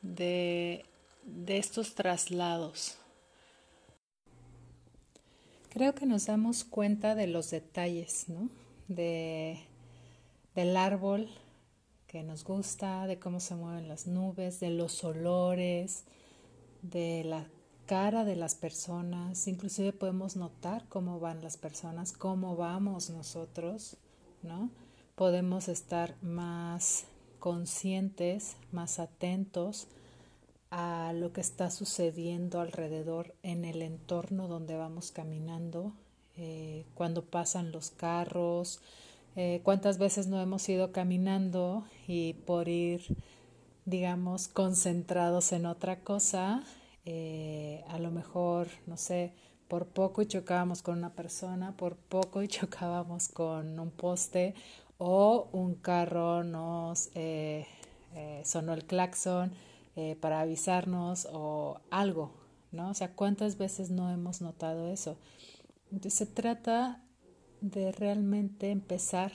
de, 0.03 0.85
de 1.25 1.59
estos 1.59 1.95
traslados. 1.95 2.97
Creo 5.71 5.95
que 5.95 6.07
nos 6.07 6.27
damos 6.27 6.65
cuenta 6.65 7.15
de 7.15 7.27
los 7.27 7.51
detalles, 7.51 8.29
¿no? 8.29 8.51
De, 8.89 9.61
del 10.55 10.77
árbol 10.77 11.29
que 12.07 12.23
nos 12.25 12.43
gusta, 12.43 13.07
de 13.07 13.21
cómo 13.21 13.39
se 13.39 13.55
mueven 13.55 13.89
las 13.89 14.09
nubes, 14.09 14.59
de 14.59 14.71
los 14.71 15.05
olores, 15.05 16.05
de 16.83 17.23
la 17.25 17.47
cara 17.91 18.25
de 18.25 18.37
las 18.37 18.55
personas, 18.55 19.49
inclusive 19.49 19.93
podemos 19.93 20.37
notar 20.37 20.85
cómo 20.89 21.19
van 21.19 21.43
las 21.43 21.57
personas, 21.57 22.13
cómo 22.13 22.55
vamos 22.55 23.11
nosotros, 23.11 23.97
¿no? 24.45 24.71
Podemos 25.17 25.67
estar 25.67 26.15
más 26.23 27.07
conscientes, 27.41 28.55
más 28.71 29.01
atentos 29.01 29.89
a 30.71 31.13
lo 31.17 31.33
que 31.33 31.41
está 31.41 31.73
sucediendo 31.73 32.61
alrededor 32.61 33.35
en 33.43 33.65
el 33.65 33.83
entorno 33.83 34.47
donde 34.47 34.77
vamos 34.77 35.11
caminando, 35.11 35.93
eh, 36.37 36.87
cuando 36.95 37.25
pasan 37.25 37.73
los 37.73 37.91
carros, 37.91 38.79
eh, 39.35 39.63
cuántas 39.65 39.99
veces 39.99 40.29
no 40.29 40.41
hemos 40.41 40.69
ido 40.69 40.93
caminando 40.93 41.85
y 42.07 42.35
por 42.35 42.69
ir, 42.69 43.17
digamos, 43.85 44.47
concentrados 44.47 45.51
en 45.51 45.67
otra 45.67 45.99
cosa, 46.05 46.63
eh, 47.05 47.85
a 47.89 47.99
lo 47.99 48.11
mejor, 48.11 48.69
no 48.87 48.97
sé, 48.97 49.33
por 49.69 49.87
poco 49.87 50.25
chocábamos 50.25 50.83
con 50.83 50.99
una 50.99 51.15
persona, 51.15 51.77
por 51.77 51.97
poco 51.97 52.45
chocábamos 52.47 53.29
con 53.29 53.79
un 53.79 53.91
poste 53.91 54.55
o 54.99 55.49
un 55.53 55.75
carro 55.75 56.45
nos 56.45 57.11
eh, 57.15 57.67
sonó 58.45 58.75
el 58.75 58.85
claxon 58.85 59.53
para 60.21 60.41
avisarnos 60.41 61.29
o 61.31 61.81
algo, 61.91 62.33
¿no? 62.73 62.91
O 62.91 62.95
sea, 62.95 63.13
¿cuántas 63.15 63.59
veces 63.59 63.91
no 63.91 64.11
hemos 64.11 64.41
notado 64.41 64.89
eso? 64.89 65.19
Entonces 65.93 66.15
se 66.15 66.27
trata 66.27 67.03
de 67.61 67.93
realmente 67.93 68.71
empezar 68.71 69.33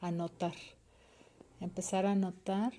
a 0.00 0.10
notar, 0.10 0.54
empezar 1.60 2.06
a 2.06 2.14
notar 2.14 2.72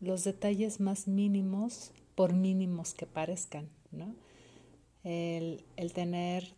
los 0.00 0.24
detalles 0.24 0.80
más 0.80 1.06
mínimos, 1.06 1.92
por 2.20 2.34
mínimos 2.34 2.92
que 2.92 3.06
parezcan, 3.06 3.70
¿no? 3.92 4.14
El, 5.04 5.64
el 5.76 5.94
tener 5.94 6.54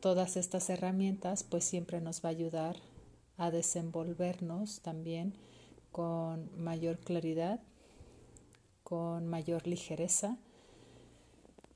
todas 0.00 0.36
estas 0.36 0.68
herramientas, 0.68 1.42
pues 1.42 1.64
siempre 1.64 2.02
nos 2.02 2.22
va 2.22 2.28
a 2.28 2.32
ayudar 2.32 2.76
a 3.38 3.50
desenvolvernos 3.50 4.82
también 4.82 5.32
con 5.90 6.50
mayor 6.62 6.98
claridad, 6.98 7.60
con 8.82 9.26
mayor 9.26 9.66
ligereza 9.66 10.36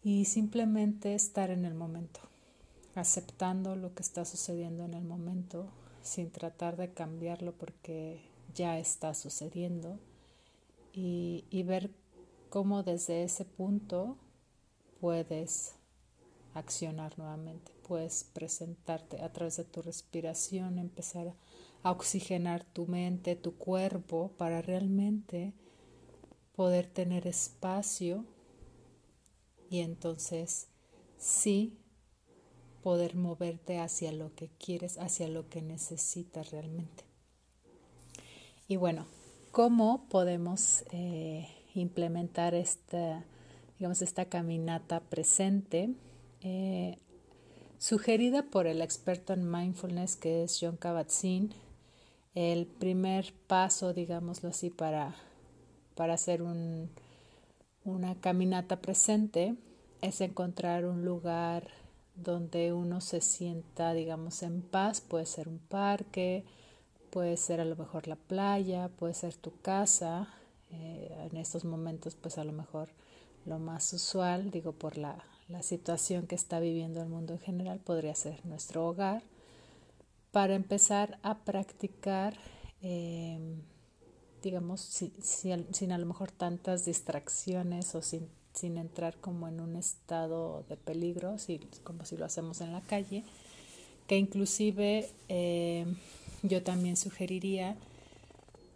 y 0.03 0.27
simplemente 0.27 1.15
estar 1.15 1.51
en 1.51 1.65
el 1.65 1.73
momento 1.73 2.21
aceptando 2.95 3.75
lo 3.75 3.95
que 3.95 4.03
está 4.03 4.27
sucediendo 4.27 4.85
en 4.85 4.93
el 4.93 5.05
momento 5.05 5.71
sin 6.03 6.31
tratar 6.31 6.77
de 6.77 6.93
cambiarlo 6.93 7.53
porque 7.53 8.21
ya 8.55 8.79
está 8.79 9.15
sucediendo 9.15 9.99
y, 10.93 11.63
ver 11.63 11.91
cómo 12.51 12.83
desde 12.83 13.23
ese 13.23 13.45
punto 13.45 14.17
puedes 15.01 15.77
accionar 16.53 17.17
nuevamente, 17.17 17.73
puedes 17.87 18.25
presentarte 18.25 19.23
a 19.23 19.33
través 19.33 19.57
de 19.57 19.65
tu 19.65 19.81
respiración, 19.83 20.79
empezar 20.79 21.33
a 21.83 21.91
oxigenar 21.93 22.65
tu 22.65 22.87
mente, 22.87 23.37
tu 23.37 23.57
cuerpo 23.57 24.33
para 24.37 24.61
realmente 24.61 25.55
poder 26.57 26.87
tener 26.87 27.27
espacio 27.27 28.25
y 29.71 29.81
entonces 29.81 30.67
sí 31.17 31.79
poder 32.83 33.15
moverte 33.15 33.79
hacia 33.79 34.11
lo 34.11 34.35
que 34.35 34.49
quieres, 34.59 34.99
hacia 34.99 35.29
lo 35.29 35.49
que 35.49 35.63
necesitas 35.63 36.51
realmente. 36.51 37.05
Y 38.67 38.77
bueno, 38.77 39.07
¿cómo 39.53 40.07
podemos 40.09 40.85
eh, 40.91 41.49
implementar 41.75 42.55
esta, 42.55 43.25
digamos, 43.79 44.03
esta 44.03 44.27
caminata 44.27 45.01
presente? 45.01 45.91
Eh, 46.43 46.99
sugerida 47.79 48.45
por 48.45 48.67
el 48.67 48.83
experto 48.83 49.33
en 49.33 49.51
mindfulness 49.51 50.17
que 50.17 50.45
es 50.45 50.59
John 50.61 50.77
Kabat-Zinn, 50.77 51.53
el 52.35 52.67
primer 52.67 53.33
paso, 53.47 53.93
digámoslo 53.93 54.51
así, 54.51 54.71
para, 54.71 55.15
para 55.95 56.15
hacer 56.15 56.43
un, 56.43 56.91
una 57.85 58.15
caminata 58.21 58.81
presente 58.81 59.57
es 60.01 60.21
encontrar 60.21 60.85
un 60.85 61.05
lugar 61.05 61.69
donde 62.15 62.73
uno 62.73 63.01
se 63.01 63.21
sienta, 63.21 63.95
digamos, 63.95 64.43
en 64.43 64.63
paz. 64.63 65.01
Puede 65.01 65.27
ser 65.27 65.49
un 65.49 65.59
parque, 65.59 66.45
puede 67.11 67.37
ser 67.37 67.61
a 67.61 67.65
lo 67.65 67.77
mejor 67.77 68.09
la 68.09 68.17
playa, 68.17 68.89
puede 68.89 69.15
ser 69.15 69.35
tu 69.35 69.53
casa. 69.61 70.29
Eh, 70.73 71.29
en 71.31 71.37
estos 71.37 71.65
momentos, 71.65 72.15
pues 72.15 72.39
a 72.39 72.45
lo 72.45 72.53
mejor 72.53 72.89
lo 73.47 73.59
más 73.59 73.93
usual, 73.93 74.51
digo, 74.51 74.73
por 74.73 74.97
la, 74.97 75.25
la 75.49 75.63
situación 75.63 76.27
que 76.27 76.35
está 76.35 76.61
viviendo 76.61 77.03
el 77.03 77.09
mundo 77.09 77.35
en 77.35 77.41
general, 77.41 77.79
podría 77.81 78.15
ser 78.15 78.45
nuestro 78.47 78.87
hogar, 78.87 79.23
para 80.33 80.55
empezar 80.55 81.19
a 81.23 81.39
practicar, 81.39 82.37
em, 82.83 83.63
digamos, 84.43 84.81
sin 84.81 85.93
a 85.93 85.99
lo 85.99 86.07
mejor 86.07 86.31
tantas 86.31 86.85
distracciones 86.85 87.95
o 87.95 88.03
sin 88.03 88.29
sin 88.53 88.79
entrar 88.79 89.17
como 89.17 89.49
en 89.49 89.61
un 89.61 89.77
estado 89.77 90.65
de 90.69 90.77
peligro, 90.77 91.37
como 91.85 92.05
si 92.05 92.17
lo 92.17 92.25
hacemos 92.25 92.61
en 92.61 92.73
la 92.73 92.81
calle, 92.81 93.25
que 94.07 94.19
inclusive 94.19 95.09
eh, 95.29 95.87
yo 96.43 96.63
también 96.63 96.97
sugeriría, 96.97 97.77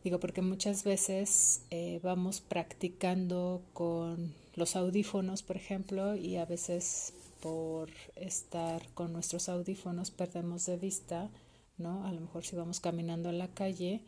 digo, 0.04 0.20
porque 0.20 0.42
muchas 0.42 0.84
veces 0.84 1.62
eh, 1.70 1.98
vamos 2.02 2.42
practicando 2.42 3.62
con 3.72 4.34
los 4.54 4.76
audífonos, 4.76 5.42
por 5.42 5.56
ejemplo, 5.56 6.14
y 6.14 6.36
a 6.36 6.44
veces 6.44 7.14
por 7.40 7.88
estar 8.14 8.86
con 8.94 9.14
nuestros 9.14 9.48
audífonos 9.48 10.10
perdemos 10.10 10.66
de 10.66 10.76
vista, 10.76 11.30
¿no? 11.78 12.06
A 12.06 12.12
lo 12.12 12.20
mejor 12.20 12.44
si 12.44 12.54
vamos 12.54 12.80
caminando 12.80 13.30
en 13.30 13.38
la 13.38 13.48
calle, 13.48 14.02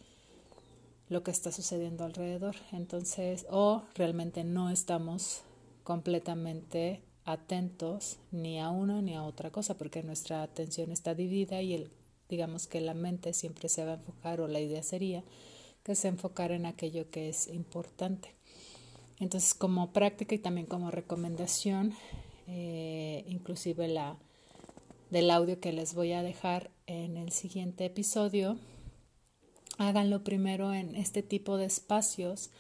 lo 1.09 1.23
que 1.23 1.31
está 1.31 1.51
sucediendo 1.51 2.05
alrededor. 2.05 2.57
Entonces, 2.73 3.47
o 3.51 3.83
realmente 3.95 4.45
no 4.45 4.69
estamos 4.71 5.43
completamente 5.83 7.01
atentos 7.25 8.19
ni 8.33 8.61
a 8.61 8.69
una 8.71 9.01
ni 9.01 9.15
a 9.15 9.23
otra 9.23 9.51
cosa, 9.51 9.79
porque 9.79 10.03
nuestra 10.03 10.43
atención 10.43 10.93
está 10.93 11.15
dividida 11.15 11.63
y 11.63 11.73
el, 11.73 11.91
digamos 12.29 12.67
que 12.67 12.83
la 12.83 12.95
mente 12.95 13.33
siempre 13.33 13.71
se 13.71 13.85
va 13.85 13.93
a 13.93 13.97
enfocar, 13.97 14.43
o 14.43 14.49
la 14.49 14.61
idea 14.61 14.83
sería 14.83 15.25
que 15.87 15.95
se 15.95 16.09
enfocara 16.09 16.57
en 16.57 16.67
aquello 16.67 17.11
que 17.11 17.29
es 17.29 17.47
importante. 17.47 18.35
Entonces, 19.21 19.55
como 19.55 19.93
práctica 19.93 20.35
y 20.35 20.41
también 20.41 20.67
como 20.67 20.91
recomendación, 20.91 21.95
eh, 22.49 23.25
inclusive 23.29 23.87
la 23.87 24.17
del 25.11 25.31
audio 25.31 25.61
que 25.61 25.73
les 25.73 25.95
voy 25.95 26.11
a 26.11 26.25
dejar 26.25 26.73
en 26.89 27.17
el 27.17 27.31
siguiente 27.31 27.85
episodio, 27.85 28.59
háganlo 29.79 30.25
primero 30.25 30.75
en 30.75 30.97
este 30.97 31.23
tipo 31.23 31.57
de 31.57 31.67
espacios 31.67 32.51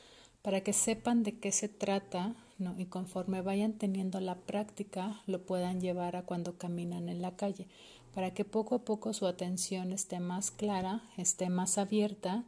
para 0.42 0.60
que 0.60 0.72
sepan 0.72 1.24
de 1.24 1.40
qué 1.40 1.50
se 1.50 1.68
trata 1.68 2.36
y 2.78 2.84
conforme 2.84 3.42
vayan 3.42 3.72
teniendo 3.72 4.20
la 4.20 4.36
práctica 4.36 5.20
lo 5.26 5.44
puedan 5.44 5.80
llevar 5.80 6.14
a 6.14 6.22
cuando 6.22 6.58
caminan 6.58 7.08
en 7.08 7.22
la 7.22 7.34
calle, 7.34 7.66
para 8.14 8.32
que 8.32 8.44
poco 8.44 8.76
a 8.76 8.84
poco 8.84 9.12
su 9.12 9.26
atención 9.26 9.92
esté 9.92 10.20
más 10.20 10.52
clara, 10.52 11.02
esté 11.16 11.50
más 11.50 11.76
abierta 11.76 12.44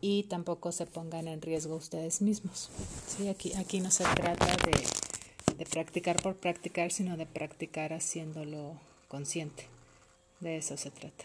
y 0.00 0.24
tampoco 0.24 0.72
se 0.72 0.86
pongan 0.86 1.28
en 1.28 1.42
riesgo 1.42 1.76
ustedes 1.76 2.22
mismos. 2.22 2.70
¿sí? 3.06 3.28
Aquí, 3.28 3.52
aquí 3.54 3.80
no 3.80 3.90
se 3.90 4.04
trata 4.04 4.46
de, 4.46 5.54
de 5.56 5.66
practicar 5.66 6.22
por 6.22 6.36
practicar, 6.36 6.92
sino 6.92 7.16
de 7.16 7.26
practicar 7.26 7.92
haciéndolo 7.92 8.78
consciente. 9.08 9.66
De 10.40 10.56
eso 10.56 10.76
se 10.76 10.90
trata. 10.90 11.24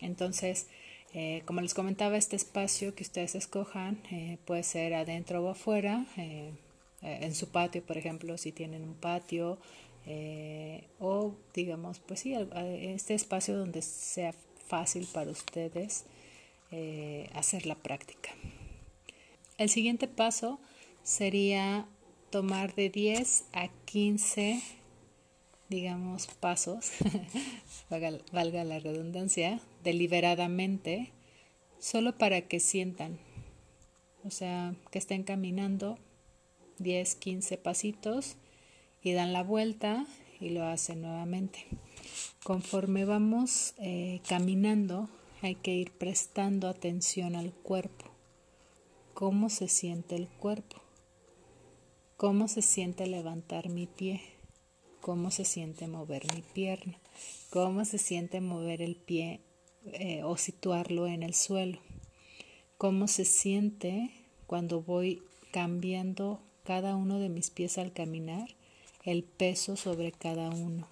Entonces, 0.00 0.66
eh, 1.14 1.42
como 1.44 1.60
les 1.60 1.74
comentaba, 1.74 2.16
este 2.16 2.36
espacio 2.36 2.94
que 2.94 3.02
ustedes 3.02 3.34
escojan 3.34 4.02
eh, 4.10 4.38
puede 4.44 4.62
ser 4.62 4.94
adentro 4.94 5.44
o 5.44 5.50
afuera, 5.50 6.06
eh, 6.16 6.52
en 7.02 7.34
su 7.34 7.48
patio, 7.48 7.82
por 7.82 7.98
ejemplo, 7.98 8.38
si 8.38 8.52
tienen 8.52 8.84
un 8.84 8.94
patio, 8.94 9.58
o 11.00 11.34
digamos, 11.52 11.98
pues 11.98 12.20
sí, 12.20 12.32
este 12.54 13.14
espacio 13.14 13.56
donde 13.56 13.82
sea 13.82 14.32
fácil 14.68 15.08
para 15.12 15.32
ustedes 15.32 16.04
hacer 17.34 17.66
la 17.66 17.74
práctica. 17.74 18.30
El 19.58 19.68
siguiente 19.68 20.08
paso 20.08 20.58
sería 21.02 21.86
tomar 22.30 22.74
de 22.74 22.88
10 22.88 23.44
a 23.52 23.68
15, 23.84 24.62
digamos, 25.68 26.26
pasos, 26.40 26.92
valga, 27.90 28.64
la 28.64 28.78
redundancia, 28.78 29.60
deliberadamente, 29.84 31.12
solo 31.78 32.16
para 32.16 32.40
que 32.42 32.58
sientan, 32.58 33.18
o 34.24 34.30
sea, 34.30 34.74
que 34.90 34.98
estén 34.98 35.24
caminando 35.24 35.98
10, 36.78 37.14
15 37.16 37.58
pasitos 37.58 38.36
y 39.02 39.12
dan 39.12 39.32
la 39.32 39.42
vuelta 39.42 40.06
y 40.40 40.50
lo 40.50 40.64
hacen 40.64 41.02
nuevamente. 41.02 41.66
Conforme 42.42 43.04
vamos 43.04 43.74
eh, 43.78 44.20
caminando, 44.26 45.10
hay 45.42 45.56
que 45.56 45.74
ir 45.74 45.90
prestando 45.90 46.68
atención 46.68 47.34
al 47.34 47.52
cuerpo. 47.52 48.04
¿Cómo 49.12 49.50
se 49.50 49.66
siente 49.66 50.14
el 50.14 50.28
cuerpo? 50.28 50.80
¿Cómo 52.16 52.46
se 52.46 52.62
siente 52.62 53.08
levantar 53.08 53.68
mi 53.68 53.88
pie? 53.88 54.22
¿Cómo 55.00 55.32
se 55.32 55.44
siente 55.44 55.88
mover 55.88 56.32
mi 56.32 56.42
pierna? 56.42 57.00
¿Cómo 57.50 57.84
se 57.84 57.98
siente 57.98 58.40
mover 58.40 58.80
el 58.82 58.94
pie 58.94 59.40
eh, 59.84 60.22
o 60.22 60.36
situarlo 60.36 61.08
en 61.08 61.24
el 61.24 61.34
suelo? 61.34 61.80
¿Cómo 62.78 63.08
se 63.08 63.24
siente 63.24 64.10
cuando 64.46 64.80
voy 64.80 65.24
cambiando 65.50 66.40
cada 66.62 66.94
uno 66.94 67.18
de 67.18 67.28
mis 67.28 67.50
pies 67.50 67.78
al 67.78 67.92
caminar? 67.92 68.48
El 69.04 69.24
peso 69.24 69.74
sobre 69.76 70.12
cada 70.12 70.50
uno 70.50 70.86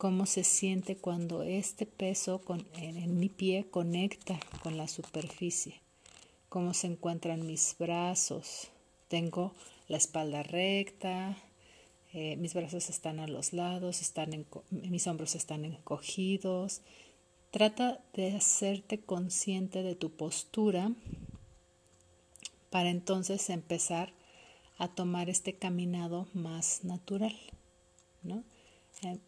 cómo 0.00 0.24
se 0.24 0.44
siente 0.44 0.96
cuando 0.96 1.42
este 1.42 1.84
peso 1.84 2.40
en, 2.78 3.18
mi 3.18 3.28
pie 3.28 3.66
conecta 3.70 4.40
con 4.62 4.78
la 4.78 4.88
superficie, 4.88 5.82
cómo 6.48 6.72
se 6.72 6.86
encuentran 6.86 7.46
mis 7.46 7.76
brazos. 7.78 8.68
Tengo 9.08 9.52
la 9.88 9.98
espalda 9.98 10.42
recta, 10.42 11.36
eh, 12.14 12.36
mis 12.38 12.54
brazos 12.54 12.88
están 12.88 13.20
a 13.20 13.26
los 13.26 13.52
lados, 13.52 14.00
mis 14.70 15.06
hombros 15.06 15.34
están 15.34 15.66
encogidos. 15.66 16.80
Trata 17.50 18.00
de 18.14 18.34
hacerte 18.34 19.00
consciente 19.00 19.82
de 19.82 19.96
tu 19.96 20.08
postura 20.08 20.92
para 22.70 22.88
entonces 22.88 23.50
empezar 23.50 24.14
a 24.78 24.88
tomar 24.88 25.28
este 25.28 25.56
caminado 25.56 26.26
más 26.32 26.84
natural, 26.84 27.36
¿no? 28.22 28.44
Eh, 29.02 29.18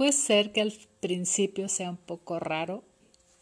Puede 0.00 0.12
ser 0.12 0.52
que 0.52 0.62
al 0.62 0.72
principio 1.00 1.68
sea 1.68 1.90
un 1.90 1.98
poco 1.98 2.40
raro, 2.40 2.82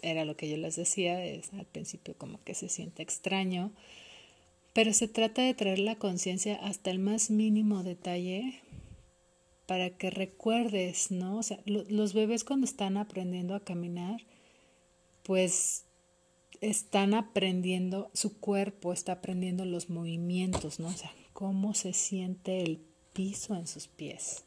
era 0.03 0.25
lo 0.25 0.37
que 0.37 0.51
yo 0.51 0.57
les 0.57 0.75
decía, 0.75 1.25
es 1.25 1.53
al 1.53 1.67
principio 1.67 2.17
como 2.19 2.43
que 2.43 2.55
se 2.55 2.69
siente 2.69 3.01
extraño, 3.01 3.71
pero 4.73 4.93
se 4.93 5.07
trata 5.07 5.43
de 5.43 5.55
traer 5.55 5.79
la 5.79 5.95
conciencia 5.95 6.57
hasta 6.57 6.91
el 6.91 6.99
más 6.99 7.31
mínimo 7.31 7.85
detalle 7.85 8.61
para 9.67 9.91
que 9.91 10.11
recuerdes, 10.11 11.13
¿no? 11.13 11.39
O 11.39 11.45
sea, 11.45 11.61
los 11.65 12.13
bebés 12.13 12.43
cuando 12.43 12.65
están 12.65 12.97
aprendiendo 12.97 13.55
a 13.55 13.61
caminar, 13.61 14.23
pues 15.23 15.85
están 16.61 17.15
aprendiendo, 17.15 18.11
su 18.15 18.41
cuerpo 18.41 18.93
está 18.93 19.13
aprendiendo 19.13 19.65
los 19.65 19.91
movimientos, 19.91 20.81
¿no? 20.81 20.89
O 20.89 20.93
sea, 20.93 21.13
cómo 21.35 21.75
se 21.75 21.93
siente 21.93 22.65
el 22.65 22.81
piso 23.13 23.55
en 23.55 23.69
sus 23.69 23.87
pies 23.87 24.43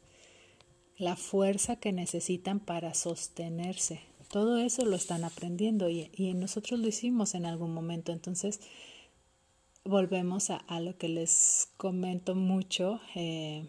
la 1.02 1.16
fuerza 1.16 1.76
que 1.76 1.90
necesitan 1.92 2.60
para 2.60 2.94
sostenerse. 2.94 4.00
Todo 4.30 4.58
eso 4.58 4.86
lo 4.86 4.94
están 4.94 5.24
aprendiendo 5.24 5.90
y, 5.90 6.08
nosotros 6.34 6.78
lo 6.78 6.86
hicimos 6.86 7.34
en 7.34 7.44
algún 7.44 7.74
momento. 7.74 8.12
Entonces, 8.12 8.60
volvemos 9.84 10.50
a, 10.50 10.80
lo 10.80 10.96
que 10.96 11.08
les 11.08 11.70
comento 11.76 12.36
mucho. 12.36 13.00
Eh, 13.16 13.66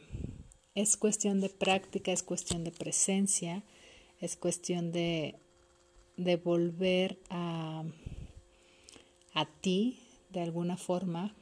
es 0.75 0.95
cuestión 0.95 1.41
de 1.41 1.49
práctica, 1.49 2.11
es 2.11 2.21
cuestión 2.21 2.63
de 2.63 2.71
presencia, 2.71 3.63
es 4.21 4.37
cuestión 4.37 4.91
de, 4.91 5.39
volver 6.43 7.17
a 7.31 7.83
ti 9.61 9.99
de 10.29 10.41
alguna 10.41 10.77
forma 10.77 11.35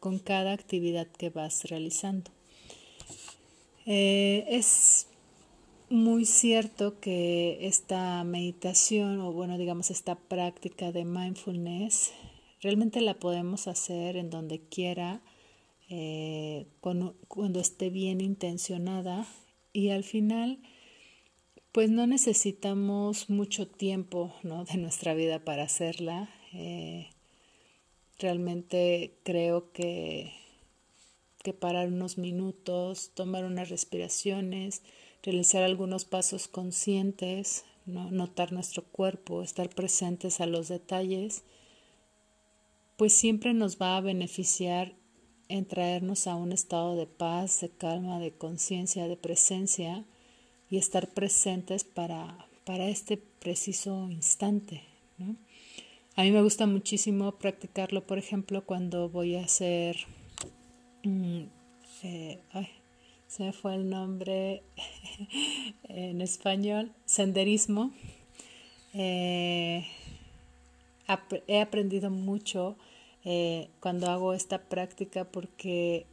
con 0.00 0.18
cada 0.18 0.52
actividad 0.52 1.06
que 1.06 1.28
vas 1.28 1.64
realizando. 1.64 2.30
Eh, 3.86 4.44
es 4.48 5.08
muy 5.90 6.24
cierto 6.24 7.00
que 7.00 7.66
esta 7.66 8.22
meditación 8.24 9.20
o 9.20 9.32
bueno 9.32 9.58
digamos 9.58 9.90
esta 9.90 10.14
práctica 10.14 10.90
de 10.90 11.04
mindfulness 11.04 12.12
realmente 12.62 13.00
la 13.00 13.14
podemos 13.14 13.66
hacer 13.66 14.16
en 14.16 14.30
donde 14.30 14.60
quiera 14.60 15.20
eh, 15.90 16.66
cuando, 16.80 17.14
esté 17.60 17.90
bien 17.90 18.22
intencionada 18.22 19.26
y 19.72 19.90
al 19.90 20.04
final 20.04 20.60
pues 21.72 21.90
no 21.90 22.06
necesitamos 22.06 23.28
mucho 23.28 23.68
tiempo 23.68 24.32
¿no? 24.44 24.64
de 24.64 24.78
nuestra 24.78 25.12
vida 25.12 25.40
para 25.40 25.64
hacerla 25.64 26.30
eh, 26.54 27.08
realmente 28.18 29.18
creo 29.24 29.72
que 29.72 30.32
que 31.42 31.52
parar 31.52 31.88
unos 31.88 32.18
minutos, 32.18 33.10
tomar 33.14 33.44
unas 33.44 33.68
respiraciones, 33.68 34.82
realizar 35.22 35.62
algunos 35.62 36.04
pasos 36.04 36.48
conscientes, 36.48 37.64
notar 37.86 38.52
nuestro 38.52 38.84
cuerpo, 38.84 39.42
estar 39.42 39.68
presentes 39.68 40.40
a 40.40 40.46
los 40.46 40.68
detalles, 40.68 41.42
pues 42.96 43.12
siempre 43.12 43.54
nos 43.54 43.80
va 43.80 43.96
a 43.96 44.00
beneficiar 44.00 44.94
en 45.48 45.66
traernos 45.66 46.26
a 46.26 46.34
un 46.34 46.52
estado 46.52 46.96
de 46.96 47.06
paz, 47.06 47.60
de 47.60 47.68
calma, 47.68 48.18
de 48.20 48.32
conciencia, 48.32 49.08
de 49.08 49.16
presencia 49.16 50.04
y 50.70 50.78
estar 50.78 51.08
presentes 51.08 51.84
para, 51.84 52.46
para 52.64 52.88
este 52.88 53.16
preciso 53.16 54.08
instante. 54.10 54.82
A 56.14 56.22
mí 56.22 56.30
me 56.30 56.42
gusta 56.42 56.66
muchísimo 56.66 57.32
practicarlo, 57.32 58.06
por 58.06 58.18
ejemplo, 58.18 58.64
cuando 58.64 59.08
voy 59.08 59.36
a 59.36 59.44
hacer 59.44 59.96
Mm, 61.04 61.46
eh, 62.04 62.38
se 63.26 63.42
me 63.42 63.52
fue 63.52 63.74
el 63.74 63.88
nombre 63.90 64.62
en 65.88 66.20
español, 66.20 66.92
senderismo. 67.04 67.92
Eh, 68.94 69.84
he 71.48 71.60
aprendido 71.60 72.10
mucho 72.10 72.76
eh, 73.24 73.68
cuando 73.80 74.10
hago 74.10 74.32
esta 74.32 74.62
práctica 74.62 75.24
porque 75.24 76.06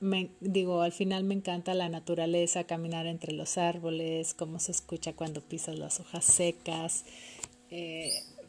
me, 0.00 0.30
digo, 0.40 0.80
al 0.80 0.92
final 0.92 1.24
me 1.24 1.34
encanta 1.34 1.74
la 1.74 1.88
naturaleza, 1.88 2.64
caminar 2.64 3.06
entre 3.06 3.32
los 3.32 3.58
árboles, 3.58 4.32
cómo 4.32 4.58
se 4.58 4.72
escucha 4.72 5.12
cuando 5.12 5.40
pisas 5.42 5.78
las 5.78 6.00
hojas 6.00 6.24
secas. 6.24 7.04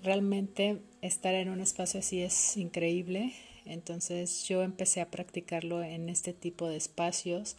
realmente 0.04 0.82
estar 1.02 1.34
en 1.36 1.50
un 1.50 1.60
espacio 1.60 2.00
así 2.00 2.22
es 2.22 2.56
increíble. 2.56 3.34
Entonces 3.66 4.46
yo 4.48 4.64
empecé 4.64 5.02
a 5.02 5.12
practicarlo 5.12 5.84
en 5.84 6.10
este 6.10 6.34
tipo 6.34 6.68
de 6.68 6.78
espacios 6.78 7.58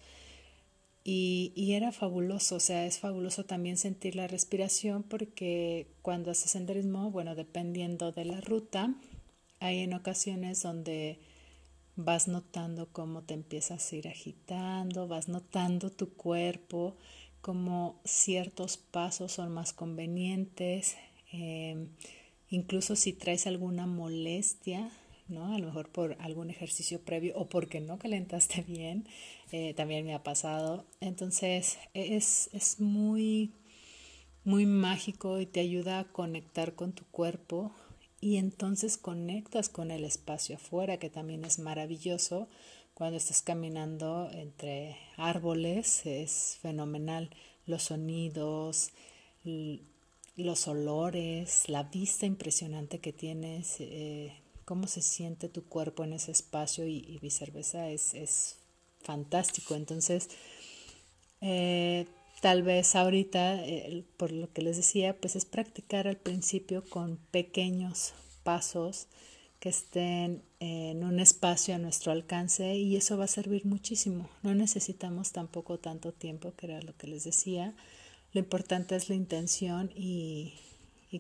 y, 1.03 1.73
era 1.75 1.93
fabuloso, 1.93 2.57
o 2.57 2.61
sea, 2.61 2.85
es 2.87 2.99
fabuloso 2.99 3.45
también 3.45 3.79
sentir 3.79 4.17
la 4.17 4.27
respiración 4.27 5.03
porque 5.03 5.87
cuando 6.03 6.31
haces 6.31 6.51
senderismo, 6.51 7.11
bueno, 7.11 7.35
dependiendo 7.35 8.13
de 8.13 8.27
la 8.27 8.41
ruta, 8.41 8.95
hay 9.61 9.81
en 9.81 9.95
ocasiones 9.95 10.63
donde 10.63 11.19
vas 11.97 12.29
notando 12.29 12.89
cómo 12.93 13.23
te 13.23 13.35
empiezas 13.35 13.93
a 13.93 13.97
ir 13.97 14.09
agitando, 14.09 15.09
vas 15.09 15.29
notando 15.29 15.91
tu 15.91 16.11
cuerpo, 16.15 16.97
cómo 17.41 18.01
ciertos 18.05 18.77
pasos 18.77 19.33
son 19.33 19.53
más 19.53 19.73
convenientes, 19.73 20.97
eh, 21.33 21.89
incluso 22.51 22.95
si 22.95 23.13
traes 23.15 23.47
alguna 23.47 23.87
molestia, 23.87 24.91
¿no? 25.31 25.55
A 25.55 25.59
lo 25.59 25.67
mejor 25.67 25.91
por 25.91 26.17
algún 26.21 26.51
ejercicio 26.51 27.01
previo 27.01 27.35
o 27.37 27.49
porque 27.49 27.81
no 27.81 27.99
calentaste 27.99 28.63
bien, 28.69 29.07
eh, 29.53 29.75
también 29.75 30.05
me 30.05 30.15
ha 30.15 30.23
pasado. 30.23 30.85
Entonces 31.01 31.79
es, 31.95 32.51
es 32.53 32.81
muy, 32.81 33.53
muy 34.45 34.67
mágico 34.67 35.41
y 35.41 35.47
te 35.47 35.61
ayuda 35.61 36.01
a 36.01 36.05
conectar 36.13 36.75
con 36.75 36.93
tu 36.93 37.05
cuerpo 37.07 37.73
y 38.21 38.37
entonces 38.37 38.99
conectas 38.99 39.69
con 39.69 39.91
el 39.91 40.05
espacio 40.05 40.57
afuera, 40.57 40.99
que 40.99 41.09
también 41.09 41.45
es 41.45 41.59
maravilloso. 41.59 42.49
Cuando 42.93 43.17
estás 43.17 43.41
caminando 43.41 44.29
entre 44.31 44.97
árboles 45.17 46.05
es 46.05 46.59
fenomenal. 46.61 47.31
Los 47.67 47.85
sonidos, 47.85 48.91
los 50.37 50.69
olores, 50.69 51.69
la 51.69 51.85
vista 51.85 52.27
impresionante 52.27 52.99
que 52.99 53.13
tienes. 53.15 53.77
Eh, 53.81 54.35
cómo 54.71 54.87
se 54.87 55.03
siente 55.03 55.49
tu 55.49 55.65
cuerpo 55.65 56.05
en 56.05 56.13
ese 56.13 56.31
espacio 56.31 56.87
y, 56.87 57.19
viceversa 57.21 57.89
es, 57.89 58.15
es, 58.15 58.57
fantástico. 59.03 59.75
Entonces, 59.75 60.29
eh, 61.41 62.07
tal 62.41 62.63
vez 62.63 62.95
ahorita, 62.95 63.65
eh, 63.67 64.05
por 64.17 64.31
lo 64.31 64.53
que 64.53 64.63
les 64.63 64.77
decía, 64.77 65.17
pues 65.19 65.35
es 65.35 65.45
practicar 65.45 66.07
al 66.07 66.19
principio 66.19 66.85
con 66.89 67.17
pequeños 67.33 68.13
pasos, 68.45 69.09
que 69.59 69.71
estén 69.71 70.45
en 70.61 71.03
un 71.03 71.19
espacio 71.19 71.75
a 71.75 71.79
nuestro 71.79 72.13
alcance 72.13 72.77
y 72.77 72.95
eso 72.95 73.19
va 73.19 73.25
a 73.25 73.39
servir 73.39 73.67
muchísimo. 73.67 74.31
No 74.45 74.55
necesitamos 74.55 75.33
tampoco 75.33 75.79
tanto 75.79 76.13
tiempo, 76.13 76.55
que 76.57 76.67
era 76.67 76.81
lo 76.81 76.97
que 76.97 77.09
les 77.09 77.25
decía. 77.25 77.75
Lo 78.33 78.39
importante 78.39 78.95
es 78.95 79.09
la 79.09 79.17
intención 79.17 79.91
y, 79.97 80.55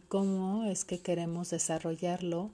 cómo 0.06 0.66
es 0.66 0.84
que 0.84 1.00
queremos 1.00 1.50
desarrollarlo 1.50 2.52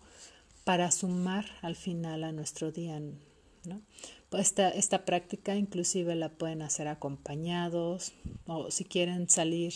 para 0.66 0.90
sumar 0.90 1.44
al 1.62 1.76
final 1.76 2.24
a 2.24 2.32
nuestro 2.32 2.72
día. 2.72 2.98
¿no? 2.98 3.82
Pues 4.30 4.48
esta, 4.48 4.68
esta 4.68 5.04
práctica 5.04 5.54
inclusive 5.54 6.16
la 6.16 6.28
pueden 6.28 6.60
hacer 6.60 6.88
acompañados 6.88 8.14
o 8.48 8.68
si 8.72 8.84
quieren 8.84 9.30
salir 9.30 9.72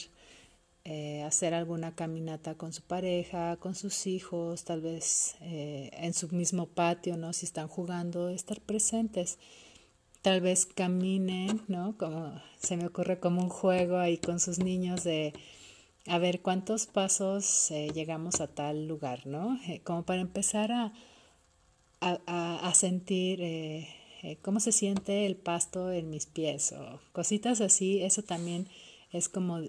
eh, 0.84 1.22
hacer 1.22 1.54
alguna 1.54 1.94
caminata 1.94 2.56
con 2.56 2.72
su 2.72 2.82
pareja, 2.82 3.56
con 3.58 3.76
sus 3.76 4.08
hijos, 4.08 4.64
tal 4.64 4.80
vez 4.80 5.36
eh, 5.42 5.90
en 5.92 6.12
su 6.12 6.28
mismo 6.30 6.66
patio, 6.66 7.16
¿no? 7.16 7.32
Si 7.34 7.46
están 7.46 7.68
jugando, 7.68 8.28
estar 8.28 8.60
presentes. 8.60 9.38
Tal 10.22 10.40
vez 10.40 10.66
caminen, 10.66 11.62
¿no? 11.68 11.96
Como 11.98 12.32
se 12.58 12.76
me 12.76 12.86
ocurre 12.86 13.20
como 13.20 13.42
un 13.42 13.48
juego 13.48 13.98
ahí 13.98 14.18
con 14.18 14.40
sus 14.40 14.58
niños 14.58 15.04
de 15.04 15.34
a 16.06 16.18
ver 16.18 16.40
cuántos 16.40 16.86
pasos 16.86 17.70
eh, 17.70 17.90
llegamos 17.94 18.40
a 18.40 18.48
tal 18.48 18.86
lugar, 18.86 19.26
¿no? 19.26 19.58
como 19.84 20.04
para 20.04 20.20
empezar 20.20 20.72
a, 20.72 20.92
a, 22.00 22.68
a 22.68 22.74
sentir 22.74 23.86
cómo 24.42 24.60
se 24.60 24.72
siente 24.72 25.26
el 25.26 25.36
pasto 25.36 25.92
en 25.92 26.10
mis 26.10 26.26
pies 26.26 26.72
o 26.72 27.00
cositas 27.12 27.60
así, 27.60 28.02
eso 28.02 28.22
también 28.22 28.68
es 29.12 29.28
como 29.28 29.60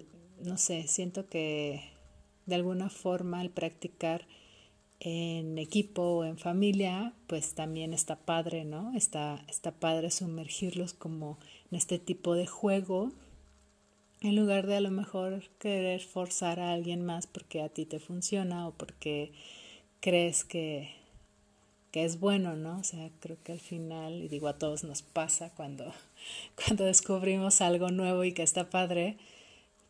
no 0.44 0.58
sé, 0.58 0.86
siento 0.88 1.28
que 1.28 1.80
de 2.46 2.54
alguna 2.54 2.90
forma 2.90 3.42
el 3.42 3.50
practicar 3.50 4.26
en 5.00 5.58
equipo 5.58 6.02
o 6.02 6.24
en 6.24 6.38
familia, 6.38 7.14
pues 7.26 7.54
también 7.54 7.92
está 7.92 8.16
padre, 8.16 8.64
¿no? 8.64 8.94
Está, 8.94 9.44
está 9.48 9.72
padre 9.72 10.10
sumergirlos 10.10 10.92
como 10.92 11.38
en 11.70 11.78
este 11.78 11.98
tipo 11.98 12.34
de 12.34 12.46
juego, 12.46 13.12
en 14.22 14.36
lugar 14.36 14.66
de 14.66 14.76
a 14.76 14.80
lo 14.80 14.90
mejor 14.90 15.42
querer 15.58 16.00
forzar 16.00 16.60
a 16.60 16.72
alguien 16.72 17.04
más 17.04 17.26
porque 17.26 17.62
a 17.62 17.68
ti 17.68 17.86
te 17.86 17.98
funciona 17.98 18.68
o 18.68 18.72
porque 18.72 19.32
crees 20.00 20.44
que, 20.44 20.90
que 21.90 22.04
es 22.04 22.20
bueno, 22.20 22.56
¿no? 22.56 22.78
O 22.78 22.84
sea, 22.84 23.10
creo 23.20 23.36
que 23.42 23.52
al 23.52 23.60
final, 23.60 24.22
y 24.22 24.28
digo 24.28 24.48
a 24.48 24.58
todos 24.58 24.84
nos 24.84 25.02
pasa 25.02 25.50
cuando, 25.54 25.92
cuando 26.56 26.84
descubrimos 26.84 27.60
algo 27.60 27.90
nuevo 27.90 28.24
y 28.24 28.32
que 28.32 28.42
está 28.42 28.70
padre, 28.70 29.16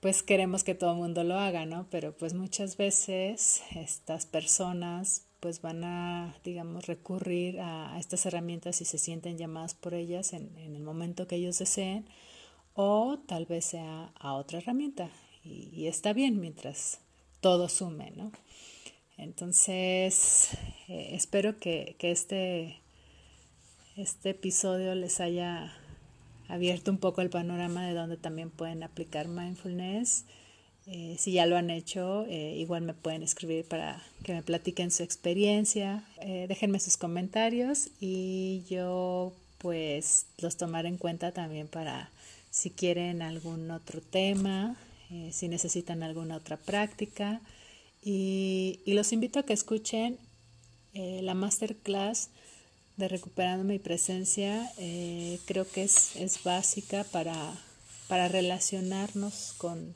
pues 0.01 0.23
queremos 0.25 0.65
que 0.65 0.75
todo 0.75 0.93
el 0.93 0.99
mundo 0.99 1.23
lo 1.23 1.39
haga, 1.39 1.65
¿no? 1.65 1.87
Pero 1.91 2.13
pues 2.17 2.35
muchas 2.35 2.77
veces 2.77 3.63
estas 3.77 4.27
personas 4.27 5.27
pues 5.39 5.61
van 5.61 5.83
a, 5.85 6.37
digamos, 6.45 6.87
recurrir 6.87 7.61
a, 7.61 7.99
estas 7.99 8.27
herramientas 8.27 8.77
si 8.77 8.85
se 8.85 8.99
sienten 8.99 9.39
llamadas 9.39 9.75
por 9.75 9.95
ellas 9.95 10.33
en, 10.33 10.57
el 10.57 10.83
momento 10.83 11.27
que 11.27 11.37
ellos 11.37 11.59
deseen 11.59 12.05
o 12.75 13.19
tal 13.27 13.47
vez 13.47 13.65
sea 13.67 14.13
a 14.19 14.35
otra 14.35 14.59
herramienta 14.59 15.11
y, 15.45 15.87
está 15.87 16.13
bien 16.13 16.41
mientras 16.41 17.01
todo 17.41 17.69
sume, 17.69 18.13
¿no? 18.13 18.31
Entonces, 19.17 20.51
eh, 20.89 21.11
espero 21.13 21.59
que, 21.59 21.97
que 21.99 22.11
este, 22.11 22.81
este 23.97 24.31
episodio 24.31 24.95
les 24.95 25.21
haya 25.21 25.73
abierto 26.49 26.91
un 26.91 26.99
poco 26.99 27.21
el 27.21 27.31
panorama 27.31 27.87
de 27.87 27.95
donde 27.95 28.17
también 28.17 28.51
pueden 28.51 28.83
aplicar 28.83 29.29
mindfulness. 29.29 30.25
Eh, 30.87 31.17
si 31.19 31.33
ya 31.33 31.47
lo 31.47 31.57
han 31.57 31.71
hecho, 31.71 32.25
eh, 32.27 32.57
igual 32.57 32.83
me 32.83 32.95
pueden 32.95 33.23
escribir 33.23 33.65
para 33.67 34.03
que 34.25 34.35
me 34.35 34.43
platiquen 34.43 34.91
su 34.91 35.03
experiencia. 35.03 36.05
Déjenme 36.21 36.81
sus 36.81 36.97
comentarios 36.97 37.91
y 38.01 38.65
yo 38.69 39.33
pues 39.59 40.27
los 40.39 40.57
tomaré 40.57 40.89
en 40.89 40.99
cuenta 40.99 41.33
también 41.33 41.69
para 41.69 42.12
si 42.53 42.71
quieren 42.71 43.23
algún 43.23 43.73
otro 43.73 44.01
tema, 44.01 44.77
si 45.33 45.49
necesitan 45.49 46.05
alguna 46.05 46.37
otra 46.37 46.57
práctica. 46.57 47.41
Y, 48.05 48.79
los 48.87 49.13
invito 49.13 49.41
a 49.41 49.43
que 49.43 49.55
escuchen 49.55 50.19
la 50.95 51.35
masterclass 51.35 52.29
de 52.97 53.09
recuperando 53.09 53.65
mi 53.65 53.79
presencia 53.79 54.71
eh, 54.79 55.39
creo 55.47 55.69
que 55.69 55.83
es, 55.83 56.15
es 56.17 56.43
básica 56.45 57.05
para, 57.05 57.35
para 58.09 58.29
relacionarnos 58.29 59.55
con, 59.59 59.95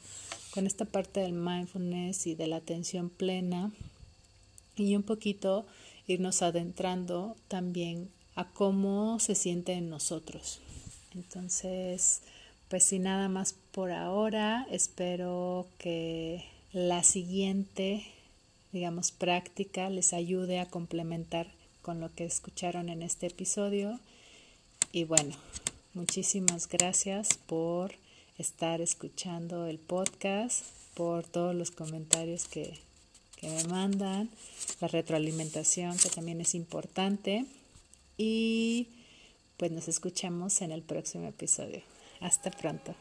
con, 0.50 0.66
esta 0.66 0.86
parte 0.86 1.20
del 1.20 1.32
mindfulness 1.32 2.26
y 2.26 2.34
de 2.34 2.46
la 2.46 2.56
atención 2.56 3.10
plena 3.10 3.70
y 4.76 4.96
un 4.96 5.02
poquito 5.02 5.66
irnos 6.06 6.42
adentrando 6.42 7.36
también 7.48 8.10
a 8.34 8.48
cómo 8.48 9.18
se 9.20 9.34
siente 9.34 9.72
en 9.72 9.90
nosotros. 9.90 10.60
Entonces, 11.14 12.22
pues 12.68 12.84
sin 12.84 13.04
nada 13.04 13.28
más 13.28 13.54
por 13.72 13.92
ahora, 13.92 14.66
espero 14.70 15.66
que 15.78 16.44
la 16.72 17.04
siguiente, 17.04 18.04
digamos, 18.72 19.12
práctica 19.12 19.88
les 19.88 20.12
ayude 20.12 20.58
a 20.58 20.68
complementar 20.68 21.46
con 21.82 22.00
lo 22.00 22.12
que 22.12 22.24
escucharon 22.24 22.88
en 22.88 23.02
este 23.02 23.28
episodio. 23.28 24.00
Y 24.92 25.04
bueno, 25.04 25.36
muchísimas 25.94 26.68
gracias 26.68 27.28
por 27.46 27.92
estar 28.38 28.80
escuchando 28.80 29.66
el 29.66 29.78
podcast, 29.78 30.64
por 30.94 31.24
todos 31.24 31.54
los 31.54 31.70
comentarios 31.70 32.48
que, 32.48 32.76
que 33.36 33.48
me 33.48 33.64
mandan, 33.64 34.28
la 34.80 34.88
retroalimentación 34.88 35.96
que 35.98 36.08
también 36.08 36.40
es 36.40 36.54
importante. 36.54 37.44
Y 38.18 38.88
pues 39.56 39.70
nos 39.70 39.86
escuchamos 39.86 40.60
en 40.62 40.72
el 40.72 40.82
próximo 40.82 41.28
episodio. 41.28 41.95
Hasta 42.20 42.50
pronto. 42.50 42.94